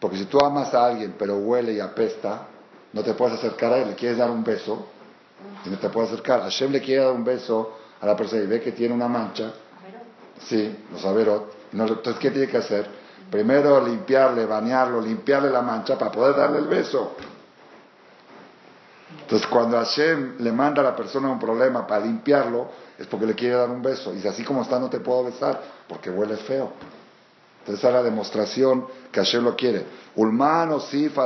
[0.01, 2.47] Porque si tú amas a alguien pero huele y apesta,
[2.93, 4.87] no te puedes acercar a él, le quieres dar un beso
[5.65, 6.43] y no te puedes acercar.
[6.43, 9.53] Hashem le quiere dar un beso a la persona y ve que tiene una mancha.
[10.41, 11.53] Sí, los averot.
[11.73, 12.89] entonces, ¿qué tiene que hacer?
[13.31, 17.15] Primero limpiarle, bañarlo, limpiarle la mancha para poder darle el beso.
[19.23, 23.35] Entonces, cuando Hashem le manda a la persona un problema para limpiarlo, es porque le
[23.35, 24.15] quiere dar un beso.
[24.15, 26.73] Y si así como está, no te puedo besar, porque huele feo.
[27.61, 29.85] Entonces, esa es la demostración que Hashem lo quiere.
[30.17, 31.17] Ulman sif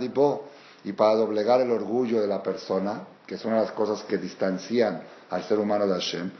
[0.00, 0.48] libo.
[0.84, 4.18] Y para doblegar el orgullo de la persona, que es una de las cosas que
[4.18, 6.30] distancian al ser humano de Hashem.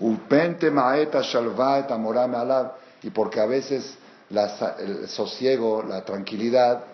[0.00, 2.74] Upente maeta shalva amorame alab.
[3.02, 3.98] Y porque a veces
[4.30, 6.84] el sosiego, la tranquilidad,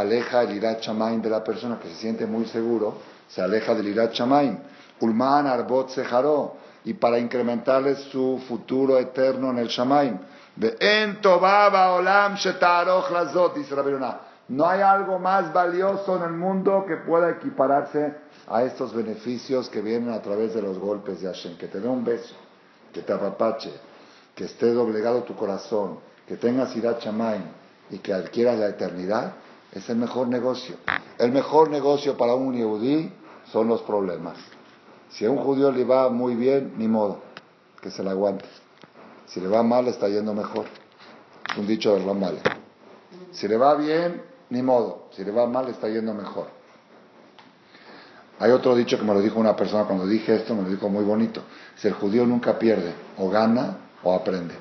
[0.00, 3.88] aleja el irat chamaim de la persona que se siente muy seguro, se aleja del
[3.88, 4.58] irat chamaim.
[5.00, 10.18] Ulman arbot sejaró, y para incrementarle su futuro eterno en el shamaim.
[10.58, 12.34] olam
[13.54, 18.14] dice la No hay algo más valioso en el mundo que pueda equipararse
[18.48, 21.58] a estos beneficios que vienen a través de los golpes de Hashem.
[21.58, 22.34] Que te dé un beso,
[22.92, 23.72] que te apapache,
[24.34, 27.02] que esté doblegado tu corazón, que tengas irat
[27.90, 29.34] y que adquieras la eternidad
[29.72, 30.76] es el mejor negocio.
[31.18, 33.12] El mejor negocio para un yehudí
[33.52, 34.36] son los problemas.
[35.10, 37.20] Si a un judío le va muy bien, ni modo,
[37.80, 38.44] que se la aguante.
[39.26, 40.66] Si le va mal, está yendo mejor.
[41.50, 42.40] Es un dicho de Rambale.
[43.32, 45.08] Si le va bien, ni modo.
[45.12, 46.46] Si le va mal, está yendo mejor.
[48.40, 50.88] Hay otro dicho que me lo dijo una persona cuando dije esto, me lo dijo
[50.88, 51.42] muy bonito.
[51.76, 54.54] Si el judío nunca pierde, o gana o aprende.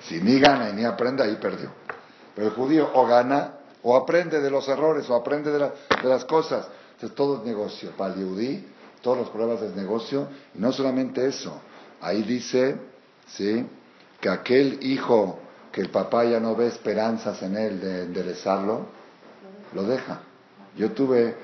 [0.00, 1.70] Si ni gana y ni aprende, ahí perdió.
[2.34, 5.70] Pero el judío o gana o aprende de los errores o aprende de,
[6.04, 6.66] las cosas.
[6.94, 7.90] Entonces todo es negocio.
[7.96, 8.66] Para el judí,
[9.02, 10.28] todos los problemas es negocio.
[10.54, 11.60] Y no solamente eso.
[12.00, 12.76] Ahí dice,
[13.26, 13.66] ¿sí?
[14.20, 15.38] Que aquel hijo
[15.72, 18.86] que el papá ya no ve esperanzas en él de enderezarlo,
[19.72, 20.20] lo deja.
[20.76, 21.34] Yo tuve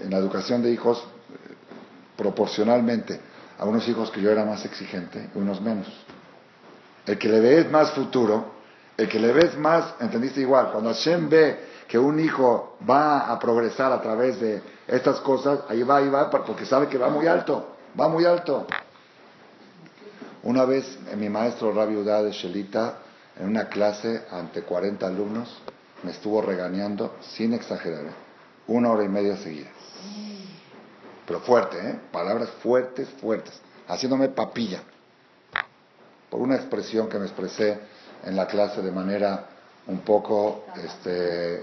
[0.00, 1.02] en la educación de hijos
[2.16, 3.18] proporcionalmente
[3.58, 5.86] a unos hijos que yo era más exigente unos menos.
[7.06, 8.57] El que le ve más futuro
[8.98, 13.38] el que le ves más, entendiste igual, cuando Hashem ve que un hijo va a
[13.38, 17.28] progresar a través de estas cosas, ahí va, ahí va, porque sabe que va muy
[17.28, 18.66] alto, va muy alto.
[20.42, 22.98] Una vez mi maestro Rabbi Udá de Shelita,
[23.38, 25.56] en una clase ante 40 alumnos,
[26.02, 28.14] me estuvo regañando, sin exagerar, ¿eh?
[28.66, 29.68] una hora y media seguida.
[31.24, 32.00] Pero fuerte, ¿eh?
[32.10, 34.82] Palabras fuertes, fuertes, haciéndome papilla.
[36.28, 37.78] Por una expresión que me expresé
[38.24, 39.44] en la clase de manera
[39.86, 41.62] un poco, este,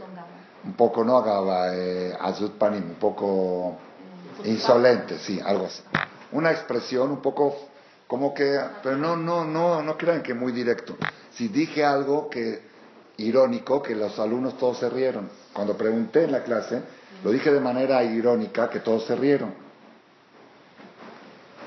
[0.64, 3.78] un poco no agaba, eh, azut panim, un poco
[4.43, 5.82] insolente, sí, algo así.
[6.32, 7.56] Una expresión un poco
[8.08, 10.95] como que, pero no, no, no, no crean que muy directo.
[11.34, 12.62] Si dije algo que
[13.18, 15.30] irónico, que los alumnos todos se rieron.
[15.53, 16.82] Cuando pregunté en la clase,
[17.24, 19.53] lo dije de manera irónica, que todos se rieron.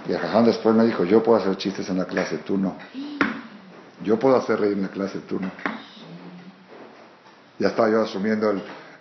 [0.06, 2.76] Y el jaján después me dijo, yo puedo hacer chistes en la clase, tú no.
[4.02, 5.50] Yo puedo hacer reír en la clase, tú no.
[7.58, 8.54] Ya estaba yo asumiendo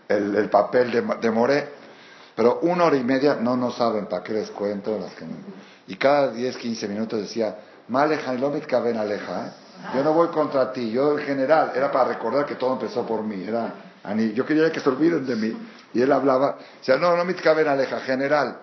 [0.07, 1.69] el, papel de, de, Moré.
[2.35, 4.97] Pero una hora y media no no saben para qué les cuento.
[4.99, 5.25] Las que
[5.87, 7.55] Y cada 10, 15 minutos decía,
[7.87, 9.47] Maleja y Lomit Caben Aleja.
[9.47, 9.51] ¿eh?
[9.95, 10.91] Yo no voy contra ti.
[10.91, 13.43] Yo en general era para recordar que todo empezó por mí.
[13.47, 13.73] Era,
[14.33, 15.57] yo quería que se olviden de mí.
[15.93, 18.57] Y él hablaba, sea, no, no me caben aleja, general.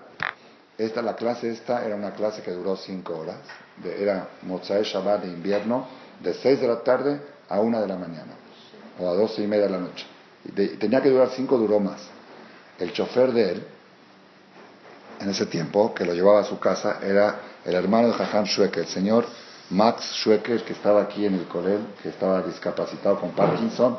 [0.77, 3.37] Esta, la clase esta, era una clase que duró cinco horas.
[3.77, 5.87] De, era Mozae Shabbat de invierno
[6.25, 8.33] de 6 de la tarde a 1 de la mañana,
[8.99, 10.07] o a 12 y media de la noche.
[10.45, 12.01] Y tenía que durar 5, duró más.
[12.79, 13.63] El chofer de él,
[15.21, 18.83] en ese tiempo, que lo llevaba a su casa, era el hermano de Jajam Schwecker,
[18.83, 19.27] el señor
[19.71, 23.99] Max Schwecker, que estaba aquí en el Colel, que estaba discapacitado con Parkinson,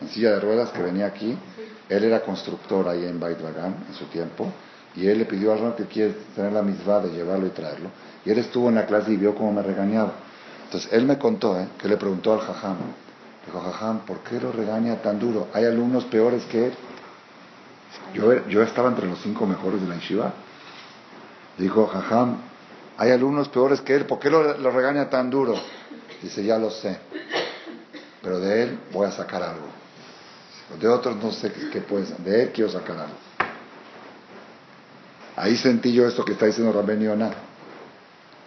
[0.00, 1.36] en silla de ruedas, que venía aquí.
[1.88, 4.50] Él era constructor ahí en Bait en su tiempo,
[4.96, 7.90] y él le pidió a Ron que quiere tener la misma de llevarlo y traerlo.
[8.24, 10.12] Y él estuvo en la clase y vio cómo me regañaba.
[10.74, 11.68] Entonces, él me contó ¿eh?
[11.78, 12.76] que le preguntó al jajam,
[13.46, 15.46] dijo, jajam, ¿por qué lo regaña tan duro?
[15.54, 16.74] ¿Hay alumnos peores que él?
[18.12, 20.32] Yo, yo estaba entre los cinco mejores de la yeshiva.
[21.58, 22.38] Dijo, jajam,
[22.96, 25.54] hay alumnos peores que él, ¿por qué lo, lo regaña tan duro?
[26.20, 26.98] Dice, ya lo sé,
[28.20, 29.68] pero de él voy a sacar algo.
[30.80, 33.16] De otros no sé qué puede ser, de él quiero sacar algo.
[35.36, 37.30] Ahí sentí yo esto que está diciendo Rabén Yonah.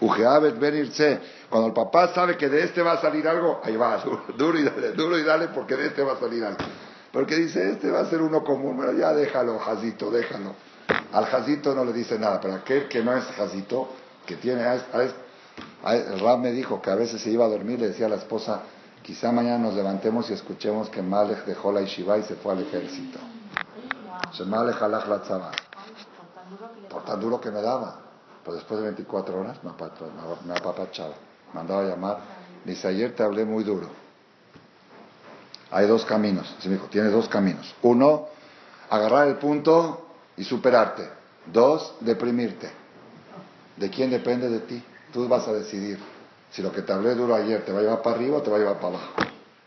[0.01, 1.36] Ujeabet venirse.
[1.49, 4.03] Cuando el papá sabe que de este va a salir algo, ahí va,
[4.37, 6.59] duro, y dale, duro y dale porque de este va a salir algo.
[7.11, 10.53] Porque dice, este va a ser uno común, pero ya déjalo, Jazito, déjalo.
[11.13, 13.89] Al Jazito no le dice nada, pero aquel que no es Jazito,
[14.25, 14.61] que tiene,
[15.83, 18.17] El Rab me dijo que a veces se iba a dormir, le decía a la
[18.17, 18.61] esposa,
[19.01, 22.61] quizá mañana nos levantemos y escuchemos que Malek dejó la Ishiva y se fue al
[22.61, 23.19] ejército.
[24.45, 24.77] Malek
[26.89, 28.01] Por tan duro que me daba.
[28.43, 29.71] Pero después de 24 horas me
[30.53, 31.15] apapachaba.
[31.53, 32.19] Mandaba llamar.
[32.65, 33.89] Dice, ayer te hablé muy duro.
[35.71, 36.55] Hay dos caminos.
[36.59, 37.73] Se me dijo, tienes dos caminos.
[37.81, 38.27] Uno,
[38.89, 41.07] agarrar el punto y superarte.
[41.45, 42.69] Dos, deprimirte.
[43.75, 44.83] ¿De quién depende de ti?
[45.13, 45.99] Tú vas a decidir
[46.51, 48.49] si lo que te hablé duro ayer te va a llevar para arriba o te
[48.49, 49.13] va a llevar para abajo.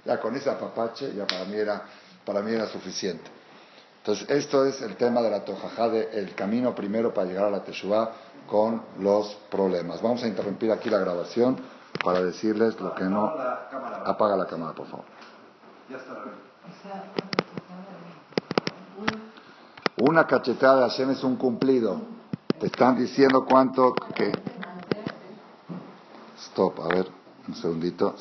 [0.05, 1.83] Ya con ese apapache ya para mí era,
[2.25, 3.31] para mí era suficiente.
[4.11, 7.63] Entonces, esto es el tema de la tojajá, el camino primero para llegar a la
[7.63, 8.11] Teshuvah
[8.49, 10.03] con los problemas.
[10.03, 11.57] Vamos a interrumpir aquí la grabación
[12.03, 13.27] para decirles lo que no.
[14.05, 15.05] Apaga la cámara, por favor.
[19.99, 22.01] Una cachetada de Hashem es un cumplido.
[22.59, 24.33] Te están diciendo cuánto que...
[26.37, 27.07] Stop, a ver,
[27.47, 28.17] un segundito.